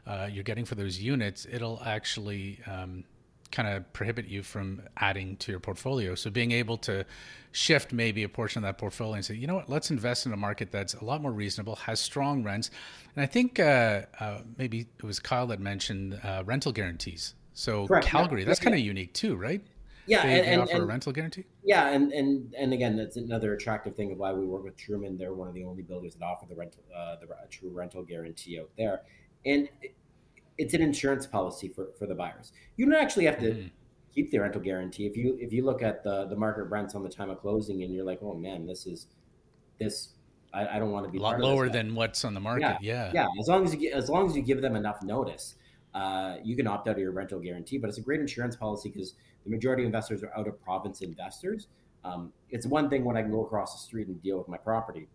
uh 0.06 0.28
you're 0.30 0.44
getting 0.44 0.66
for 0.66 0.76
those 0.76 1.00
units, 1.00 1.48
it'll 1.50 1.82
actually 1.86 2.60
um, 2.68 3.06
kind 3.52 3.68
of 3.68 3.92
prohibit 3.94 4.28
you 4.28 4.44
from 4.44 4.82
adding 4.98 5.36
to 5.38 5.52
your 5.52 5.60
portfolio. 5.60 6.16
So 6.16 6.30
being 6.30 6.52
able 6.52 6.78
to 6.80 7.06
shift 7.52 7.92
maybe 7.92 8.24
a 8.24 8.30
portion 8.30 8.64
of 8.64 8.68
that 8.68 8.78
portfolio 8.78 9.16
and 9.16 9.26
say, 9.26 9.36
you 9.36 9.48
know 9.48 9.56
what, 9.56 9.70
let's 9.70 9.90
invest 9.92 10.26
in 10.26 10.34
a 10.34 10.38
market 10.38 10.72
that's 10.72 10.94
a 10.94 11.04
lot 11.04 11.22
more 11.22 11.32
reasonable, 11.32 11.76
has 11.76 12.00
strong 12.00 12.44
rents. 12.44 12.70
And 13.16 13.24
I 13.24 13.26
think 13.26 13.60
uh, 13.60 14.04
uh, 14.20 14.42
maybe 14.58 14.88
it 14.98 15.04
was 15.04 15.20
Kyle 15.20 15.48
that 15.48 15.60
mentioned 15.60 16.20
uh, 16.24 16.44
rental 16.46 16.72
guarantees. 16.72 17.34
So 17.54 17.88
Correct. 17.88 18.06
Calgary, 18.06 18.42
yeah. 18.42 18.48
that's 18.48 18.60
kind 18.60 18.76
of 18.76 18.82
unique 18.82 19.14
too, 19.14 19.36
right? 19.36 19.62
Yeah, 20.06 20.26
they, 20.26 20.40
and, 20.40 20.48
they 20.48 20.52
and, 20.54 20.62
offer 20.62 20.74
and, 20.74 20.84
a 20.84 20.86
rental 20.86 21.12
guarantee. 21.12 21.44
Yeah, 21.64 21.90
and 21.90 22.12
and 22.14 22.54
and 22.58 22.74
again, 22.74 22.96
that's 22.96 23.16
another 23.16 23.54
attractive 23.54 23.96
thing 23.96 24.12
of 24.12 24.18
why 24.18 24.34
we 24.34 24.44
work 24.44 24.64
with 24.64 24.76
Truman. 24.76 25.18
They're 25.18 25.34
one 25.34 25.48
of 25.48 25.54
the 25.54 25.64
only 25.64 25.84
builders 25.84 26.16
that 26.16 26.26
offer 26.26 26.48
the 26.48 26.56
rental, 26.56 26.82
uh, 26.96 27.18
the 27.18 27.28
true 27.52 27.70
rental 27.70 28.02
guarantee 28.02 28.60
out 28.60 28.72
there. 28.76 29.02
And 29.46 29.70
it's 30.60 30.74
an 30.74 30.82
insurance 30.82 31.26
policy 31.26 31.70
for, 31.70 31.88
for 31.98 32.06
the 32.06 32.14
buyers. 32.14 32.52
You 32.76 32.86
don't 32.86 33.02
actually 33.02 33.26
have 33.26 33.40
to 33.40 33.52
mm. 33.52 33.72
keep 34.14 34.30
the 34.30 34.40
rental 34.40 34.62
guarantee. 34.62 35.08
If 35.08 35.16
you 35.16 35.38
if 35.40 35.52
you 35.54 35.66
look 35.66 35.82
at 35.82 36.04
the 36.04 36.28
the 36.28 36.36
market 36.36 36.64
rents 36.64 36.94
on 36.94 37.02
the 37.02 37.10
time 37.10 37.30
of 37.30 37.40
closing 37.40 37.82
and 37.82 37.94
you're 37.96 38.06
like, 38.06 38.20
oh 38.22 38.36
man, 38.36 38.68
this 38.68 38.86
is 38.86 39.08
this 39.80 40.10
I, 40.54 40.68
I 40.68 40.80
don't 40.80 40.92
want 40.92 41.06
to 41.06 41.12
be 41.12 41.18
a 41.18 41.22
lot 41.22 41.40
lower 41.40 41.70
than 41.70 41.96
what's 41.96 42.26
on 42.26 42.34
the 42.34 42.40
market. 42.42 42.78
Yeah, 42.82 43.12
yeah, 43.12 43.12
yeah. 43.14 43.28
As 43.40 43.48
long 43.48 43.66
as 43.66 43.74
you 43.74 43.92
as 43.94 44.10
long 44.10 44.28
as 44.28 44.36
you 44.36 44.42
give 44.42 44.62
them 44.62 44.76
enough 44.76 45.02
notice, 45.02 45.56
uh, 45.96 46.36
you 46.44 46.56
can 46.58 46.68
opt 46.68 46.88
out 46.90 46.94
of 46.94 47.00
your 47.00 47.12
rental 47.12 47.40
guarantee. 47.40 47.78
But 47.78 47.90
it's 47.90 47.98
a 47.98 48.02
great 48.02 48.20
insurance 48.20 48.58
policy 48.58 48.90
because 48.90 49.16
the 49.46 49.50
majority 49.50 49.84
of 49.84 49.88
investors 49.88 50.24
are 50.24 50.38
out 50.38 50.48
of 50.48 50.62
province 50.62 51.02
investors. 51.02 51.68
Um, 52.04 52.34
it's 52.50 52.66
one 52.66 52.90
thing 52.90 53.06
when 53.06 53.16
I 53.16 53.22
can 53.22 53.32
go 53.32 53.46
across 53.46 53.74
the 53.74 53.80
street 53.80 54.08
and 54.08 54.22
deal 54.22 54.38
with 54.38 54.50
my 54.50 54.58
property. 54.58 55.08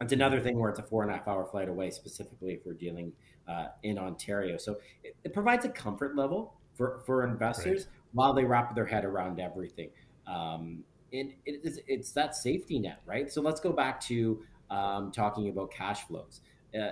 It's 0.00 0.12
another 0.12 0.40
thing 0.40 0.58
where 0.58 0.70
it's 0.70 0.78
a 0.78 0.82
four 0.82 1.02
and 1.02 1.10
a 1.10 1.16
half 1.16 1.28
hour 1.28 1.46
flight 1.46 1.68
away, 1.68 1.90
specifically 1.90 2.54
if 2.54 2.60
we're 2.66 2.74
dealing 2.74 3.12
uh, 3.48 3.66
in 3.82 3.98
Ontario. 3.98 4.56
So 4.56 4.78
it, 5.04 5.16
it, 5.24 5.32
provides 5.32 5.64
a 5.64 5.68
comfort 5.68 6.16
level 6.16 6.54
for, 6.74 7.02
for 7.06 7.24
investors 7.24 7.86
right. 7.86 7.94
while 8.12 8.32
they 8.32 8.44
wrap 8.44 8.74
their 8.74 8.86
head 8.86 9.04
around 9.04 9.40
everything. 9.40 9.90
Um, 10.26 10.82
and 11.12 11.32
it 11.44 11.60
is, 11.62 11.80
it's 11.86 12.12
that 12.12 12.34
safety 12.34 12.78
net, 12.78 13.00
right? 13.06 13.30
So 13.30 13.40
let's 13.40 13.60
go 13.60 13.72
back 13.72 14.00
to 14.02 14.42
um, 14.70 15.12
talking 15.12 15.48
about 15.48 15.70
cash 15.70 16.06
flows. 16.06 16.40
Uh, 16.78 16.90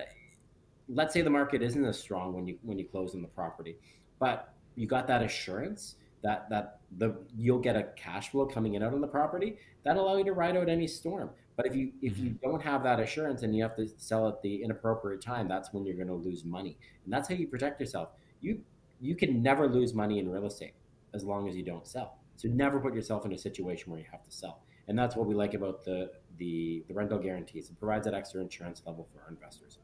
let's 0.87 1.13
say 1.13 1.21
the 1.21 1.29
market 1.29 1.61
isn't 1.61 1.83
as 1.85 1.99
strong 1.99 2.33
when 2.33 2.47
you 2.47 2.57
when 2.61 2.79
you 2.79 2.85
close 2.85 3.13
on 3.15 3.21
the 3.21 3.27
property, 3.27 3.75
but 4.19 4.53
you 4.75 4.87
got 4.87 5.07
that 5.07 5.21
assurance 5.21 5.95
that 6.23 6.49
that 6.49 6.79
the 6.97 7.15
you'll 7.37 7.59
get 7.59 7.75
a 7.75 7.83
cash 7.95 8.29
flow 8.29 8.45
coming 8.45 8.75
in 8.75 8.83
out 8.83 8.93
on 8.93 9.01
the 9.01 9.07
property 9.07 9.57
that 9.83 9.97
allow 9.97 10.15
you 10.17 10.23
to 10.23 10.33
ride 10.33 10.55
out 10.55 10.69
any 10.69 10.87
storm. 10.87 11.29
But 11.55 11.65
if 11.65 11.75
you 11.75 11.91
if 12.01 12.17
you 12.17 12.31
mm-hmm. 12.31 12.49
don't 12.49 12.61
have 12.61 12.83
that 12.83 12.99
assurance 12.99 13.43
and 13.43 13.55
you 13.55 13.63
have 13.63 13.75
to 13.77 13.87
sell 13.97 14.27
at 14.27 14.41
the 14.41 14.63
inappropriate 14.63 15.21
time, 15.21 15.47
that's 15.47 15.73
when 15.73 15.85
you're 15.85 15.95
going 15.95 16.07
to 16.07 16.13
lose 16.13 16.43
money. 16.43 16.77
And 17.03 17.13
that's 17.13 17.29
how 17.29 17.35
you 17.35 17.47
protect 17.47 17.79
yourself. 17.79 18.09
You 18.41 18.61
you 18.99 19.15
can 19.15 19.41
never 19.41 19.67
lose 19.67 19.93
money 19.93 20.19
in 20.19 20.29
real 20.29 20.45
estate 20.45 20.73
as 21.13 21.23
long 21.23 21.47
as 21.47 21.55
you 21.55 21.63
don't 21.63 21.87
sell. 21.87 22.17
So 22.35 22.49
never 22.49 22.79
put 22.79 22.93
yourself 22.93 23.25
in 23.25 23.31
a 23.31 23.37
situation 23.37 23.91
where 23.91 23.99
you 23.99 24.07
have 24.11 24.23
to 24.23 24.31
sell. 24.31 24.61
And 24.87 24.99
that's 24.99 25.15
what 25.15 25.27
we 25.27 25.33
like 25.33 25.53
about 25.53 25.83
the 25.83 26.11
the, 26.37 26.83
the 26.87 26.93
rental 26.93 27.17
guarantees. 27.17 27.69
It 27.69 27.79
provides 27.79 28.05
that 28.05 28.13
extra 28.13 28.41
insurance 28.41 28.81
level 28.85 29.07
for 29.13 29.23
our 29.23 29.29
investors. 29.29 29.77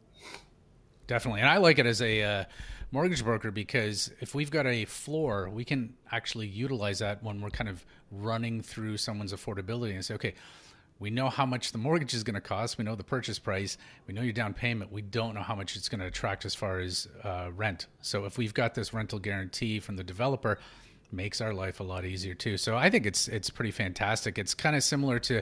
Definitely, 1.07 1.41
and 1.41 1.49
I 1.49 1.57
like 1.57 1.79
it 1.79 1.85
as 1.85 2.01
a 2.01 2.23
uh, 2.23 2.43
mortgage 2.91 3.23
broker 3.23 3.51
because 3.51 4.11
if 4.19 4.35
we've 4.35 4.51
got 4.51 4.65
a 4.67 4.85
floor, 4.85 5.49
we 5.49 5.65
can 5.65 5.93
actually 6.11 6.47
utilize 6.47 6.99
that 6.99 7.23
when 7.23 7.41
we're 7.41 7.49
kind 7.49 7.69
of 7.69 7.85
running 8.11 8.61
through 8.61 8.97
someone's 8.97 9.33
affordability 9.33 9.93
and 9.93 10.05
say, 10.05 10.13
okay, 10.13 10.35
we 11.01 11.09
know 11.09 11.29
how 11.29 11.47
much 11.47 11.71
the 11.71 11.79
mortgage 11.79 12.13
is 12.13 12.23
going 12.23 12.35
to 12.35 12.41
cost. 12.41 12.77
We 12.77 12.83
know 12.83 12.93
the 12.93 13.03
purchase 13.03 13.39
price. 13.39 13.75
We 14.05 14.13
know 14.13 14.21
your 14.21 14.33
down 14.33 14.53
payment. 14.53 14.91
We 14.91 15.01
don't 15.01 15.33
know 15.33 15.41
how 15.41 15.55
much 15.55 15.75
it's 15.75 15.89
going 15.89 15.99
to 15.99 16.05
attract 16.05 16.45
as 16.45 16.53
far 16.53 16.79
as 16.79 17.07
uh, 17.23 17.49
rent. 17.55 17.87
So 18.01 18.25
if 18.25 18.37
we've 18.37 18.53
got 18.53 18.75
this 18.75 18.93
rental 18.93 19.17
guarantee 19.17 19.79
from 19.79 19.95
the 19.95 20.03
developer, 20.03 20.59
makes 21.11 21.41
our 21.41 21.53
life 21.53 21.79
a 21.79 21.83
lot 21.83 22.05
easier 22.05 22.35
too. 22.35 22.55
So 22.55 22.77
I 22.77 22.91
think 22.91 23.07
it's 23.07 23.27
it's 23.27 23.49
pretty 23.49 23.71
fantastic. 23.71 24.37
It's 24.37 24.53
kind 24.53 24.75
of 24.75 24.83
similar 24.83 25.17
to 25.19 25.41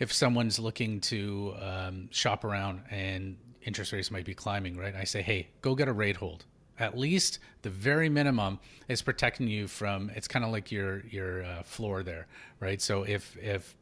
if 0.00 0.12
someone's 0.12 0.58
looking 0.58 1.00
to 1.02 1.54
um, 1.60 2.08
shop 2.10 2.42
around 2.42 2.82
and 2.90 3.36
interest 3.62 3.92
rates 3.92 4.10
might 4.10 4.24
be 4.24 4.34
climbing, 4.34 4.76
right? 4.76 4.96
I 4.96 5.04
say, 5.04 5.22
hey, 5.22 5.48
go 5.62 5.76
get 5.76 5.86
a 5.86 5.92
rate 5.92 6.16
hold. 6.16 6.46
At 6.80 6.98
least 6.98 7.38
the 7.62 7.70
very 7.70 8.08
minimum 8.08 8.58
is 8.88 9.02
protecting 9.02 9.46
you 9.46 9.68
from. 9.68 10.10
It's 10.16 10.26
kind 10.26 10.44
of 10.44 10.50
like 10.50 10.72
your 10.72 11.06
your 11.06 11.44
uh, 11.44 11.62
floor 11.62 12.02
there, 12.02 12.26
right? 12.58 12.82
So 12.82 13.04
if 13.04 13.36
if 13.38 13.76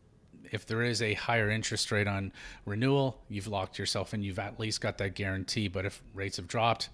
if 0.51 0.67
there 0.67 0.83
is 0.83 1.03
a 1.03 1.15
higher 1.15 1.51
interest 1.51 1.91
rate 1.93 2.07
on 2.07 2.33
renewal, 2.65 3.19
you've 3.29 3.49
locked 3.49 3.79
yourself 3.79 4.15
in. 4.15 4.23
You've 4.23 4.39
at 4.39 4.59
least 4.59 4.81
got 4.81 4.99
that 4.99 5.15
guarantee. 5.15 5.69
But 5.69 5.85
if 5.85 6.03
rates 6.15 6.37
have 6.37 6.49
dropped, 6.49 6.89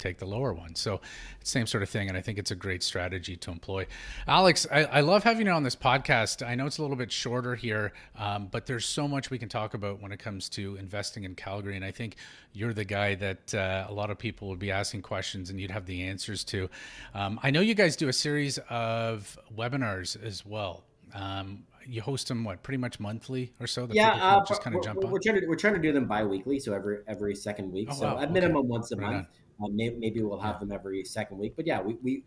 take 0.00 0.18
the 0.18 0.26
lower 0.26 0.52
one. 0.52 0.74
So 0.74 1.00
same 1.44 1.66
sort 1.66 1.82
of 1.82 1.90
thing, 1.90 2.08
and 2.08 2.16
I 2.16 2.20
think 2.20 2.38
it's 2.38 2.50
a 2.50 2.56
great 2.56 2.82
strategy 2.82 3.36
to 3.36 3.50
employ. 3.50 3.86
Alex, 4.26 4.66
I, 4.72 4.84
I 4.84 5.00
love 5.00 5.22
having 5.22 5.46
you 5.46 5.52
on 5.52 5.62
this 5.62 5.76
podcast. 5.76 6.46
I 6.46 6.54
know 6.54 6.66
it's 6.66 6.78
a 6.78 6.82
little 6.82 6.96
bit 6.96 7.12
shorter 7.12 7.54
here, 7.54 7.92
um, 8.18 8.48
but 8.50 8.66
there's 8.66 8.86
so 8.86 9.06
much 9.06 9.30
we 9.30 9.38
can 9.38 9.48
talk 9.48 9.74
about 9.74 10.00
when 10.00 10.10
it 10.10 10.18
comes 10.18 10.48
to 10.50 10.76
investing 10.76 11.24
in 11.24 11.34
Calgary, 11.34 11.76
and 11.76 11.84
I 11.84 11.90
think 11.90 12.16
you're 12.52 12.72
the 12.72 12.84
guy 12.84 13.14
that 13.16 13.54
uh, 13.54 13.86
a 13.88 13.92
lot 13.92 14.10
of 14.10 14.18
people 14.18 14.48
would 14.48 14.58
be 14.58 14.72
asking 14.72 15.02
questions, 15.02 15.50
and 15.50 15.60
you'd 15.60 15.70
have 15.70 15.86
the 15.86 16.02
answers 16.02 16.42
to. 16.44 16.68
Um, 17.14 17.38
I 17.42 17.50
know 17.50 17.60
you 17.60 17.74
guys 17.74 17.96
do 17.96 18.08
a 18.08 18.12
series 18.12 18.58
of 18.70 19.38
webinars 19.56 20.20
as 20.22 20.44
well. 20.44 20.84
Um, 21.14 21.64
you 21.86 22.02
host 22.02 22.28
them 22.28 22.44
what 22.44 22.62
pretty 22.62 22.78
much 22.78 23.00
monthly 23.00 23.52
or 23.60 23.66
so. 23.66 23.88
yeah, 23.90 24.12
uh, 24.14 24.44
just 24.44 24.62
kind 24.62 24.76
of 24.76 24.82
jump 24.82 24.98
we're, 24.98 25.06
on. 25.06 25.12
We're 25.12 25.18
trying 25.18 25.40
to 25.40 25.46
we're 25.46 25.56
trying 25.56 25.74
to 25.74 25.80
do 25.80 25.92
them 25.92 26.06
bi-weekly, 26.06 26.60
so 26.60 26.72
every 26.72 26.98
every 27.06 27.34
second 27.34 27.72
week. 27.72 27.88
Oh, 27.90 27.94
so 27.94 28.06
wow. 28.14 28.20
at 28.20 28.32
minimum 28.32 28.58
okay. 28.58 28.68
once 28.68 28.92
a 28.92 28.96
right 28.96 29.12
month. 29.12 29.26
Uh, 29.62 29.68
maybe, 29.70 29.96
maybe, 29.96 30.22
we'll 30.22 30.40
have 30.40 30.58
them 30.58 30.72
every 30.72 31.04
second 31.04 31.36
week. 31.36 31.52
But 31.54 31.66
yeah, 31.66 31.82
we, 31.82 31.98
we 32.02 32.24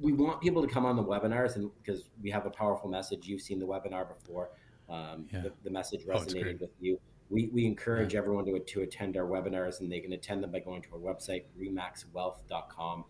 we 0.00 0.12
want 0.12 0.40
people 0.40 0.66
to 0.66 0.68
come 0.68 0.84
on 0.84 0.96
the 0.96 1.04
webinars, 1.04 1.56
and 1.56 1.70
because 1.82 2.08
we 2.20 2.30
have 2.30 2.44
a 2.46 2.50
powerful 2.50 2.90
message. 2.90 3.26
You've 3.26 3.40
seen 3.40 3.58
the 3.58 3.66
webinar 3.66 4.08
before. 4.08 4.50
Um, 4.88 5.26
yeah. 5.32 5.42
the, 5.42 5.52
the, 5.62 5.70
message 5.70 6.02
oh, 6.08 6.12
resonated 6.12 6.56
oh, 6.56 6.62
with 6.62 6.70
you. 6.80 7.00
We, 7.30 7.48
we 7.52 7.64
encourage 7.64 8.12
yeah. 8.12 8.18
everyone 8.18 8.44
to, 8.44 8.58
to 8.58 8.82
attend 8.82 9.16
our 9.16 9.24
webinars, 9.24 9.80
and 9.80 9.90
they 9.90 10.00
can 10.00 10.12
attend 10.12 10.42
them 10.42 10.50
by 10.50 10.58
going 10.58 10.82
to 10.82 10.88
our 10.92 10.98
website, 10.98 11.44
remaxwealth.com, 11.58 13.04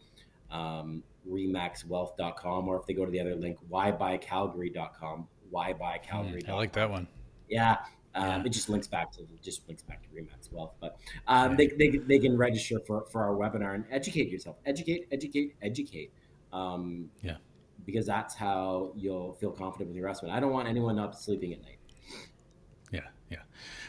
um, 0.51 1.03
remaxwealth.com, 1.29 2.69
or 2.69 2.79
if 2.79 2.87
they 2.87 2.93
go 2.93 3.05
to 3.05 3.11
the 3.11 3.19
other 3.19 3.35
link, 3.35 3.59
whybuycalgary.com, 3.69 5.27
whybuycalgary.com. 5.53 6.43
I 6.49 6.53
like 6.53 6.73
that 6.73 6.91
one. 6.91 7.07
Yeah, 7.49 7.77
um, 8.15 8.25
yeah. 8.25 8.43
It 8.45 8.49
just 8.51 8.69
links 8.69 8.87
back 8.87 9.13
to 9.13 9.23
just 9.43 9.67
links 9.69 9.83
back 9.83 10.03
to 10.03 10.09
Remax 10.09 10.51
Wealth, 10.51 10.75
but 10.81 10.97
um, 11.27 11.57
they, 11.57 11.69
they, 11.69 11.91
they 11.91 12.19
can 12.19 12.37
register 12.37 12.81
for, 12.87 13.07
for 13.11 13.23
our 13.23 13.35
webinar 13.35 13.75
and 13.75 13.85
educate 13.91 14.29
yourself. 14.31 14.57
Educate, 14.67 15.07
educate, 15.13 15.55
educate. 15.63 16.13
Um, 16.53 17.11
yeah, 17.23 17.37
because 17.87 18.07
that's 18.07 18.35
how 18.35 18.93
you'll 18.97 19.35
feel 19.35 19.51
confident 19.51 19.89
with 19.89 19.97
your 19.97 20.07
investment. 20.07 20.35
I 20.35 20.41
don't 20.41 20.53
want 20.53 20.69
anyone 20.69 20.99
up 20.99 21.15
sleeping 21.15 21.53
at 21.53 21.63
night. 21.63 21.79
Yeah, 22.91 23.01
Yeah, 23.31 23.39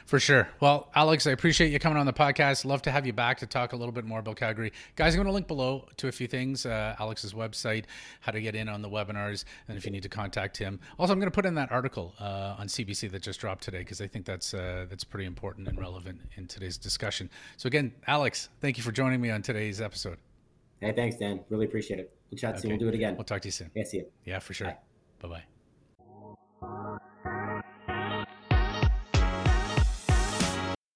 for 0.06 0.20
sure. 0.20 0.48
Well, 0.60 0.90
Alex, 0.96 1.28
I 1.28 1.32
appreciate 1.32 1.72
you 1.72 1.80
coming 1.80 1.98
on 1.98 2.06
the 2.06 2.14
podcast. 2.14 2.66
Love 2.66 2.82
to 2.84 2.92
have 2.92 3.06
you 3.06 3.14
back 3.14 3.40
to 3.40 3.48
talk 3.48 3.74
a 3.74 3.76
little 3.76 3.92
bit 3.92 4.06
more 4.06 4.20
about 4.20 4.36
Calgary. 4.36 4.72
Guys, 4.96 5.14
I'm 5.14 5.18
going 5.18 5.28
to 5.28 5.34
link 5.34 5.48
below 5.48 5.88
to 5.98 6.08
a 6.08 6.12
few 6.12 6.28
things 6.28 6.66
uh, 6.66 6.96
Alex's 7.00 7.34
website, 7.34 7.86
how 8.22 8.32
to 8.32 8.42
get 8.42 8.56
in 8.56 8.70
on 8.70 8.82
the 8.82 8.90
webinars, 8.90 9.46
and 9.68 9.78
if 9.78 9.86
you 9.86 9.92
need 9.92 10.04
to 10.04 10.10
contact 10.10 10.58
him. 10.58 10.80
Also, 11.00 11.14
I'm 11.14 11.20
going 11.20 11.32
to 11.32 11.36
put 11.36 11.46
in 11.46 11.56
that 11.56 11.72
article 11.72 12.14
uh, 12.20 12.56
on 12.58 12.68
CBC 12.68 13.12
that 13.12 13.22
just 13.22 13.40
dropped 13.40 13.64
today 13.64 13.80
because 13.80 14.02
I 14.02 14.08
think 14.08 14.26
that's 14.26 14.54
uh, 14.54 14.86
that's 14.90 15.04
pretty 15.04 15.26
important 15.26 15.68
and 15.68 15.80
relevant 15.80 16.22
in 16.36 16.48
today's 16.48 16.78
discussion. 16.78 17.30
So, 17.58 17.68
again, 17.68 17.94
Alex, 18.08 18.50
thank 18.62 18.78
you 18.78 18.84
for 18.84 18.92
joining 18.92 19.22
me 19.22 19.30
on 19.30 19.42
today's 19.42 19.82
episode. 19.82 20.18
Hey, 20.80 20.92
thanks, 20.92 21.16
Dan. 21.16 21.40
Really 21.50 21.66
appreciate 21.66 22.00
it. 22.00 22.14
We'll 22.30 22.38
chat 22.38 22.54
okay. 22.54 22.62
soon. 22.62 22.72
We'll 22.72 22.80
do 22.80 22.88
it 22.90 22.96
again. 22.96 23.16
We'll 23.16 23.24
talk 23.24 23.42
to 23.42 23.48
you 23.48 23.52
soon. 23.52 23.72
Yeah, 23.74 23.84
see 23.84 23.98
you. 23.98 24.06
Yeah, 24.26 24.40
for 24.40 24.54
sure. 24.54 24.76
Bye 25.22 25.44
bye. 26.62 27.53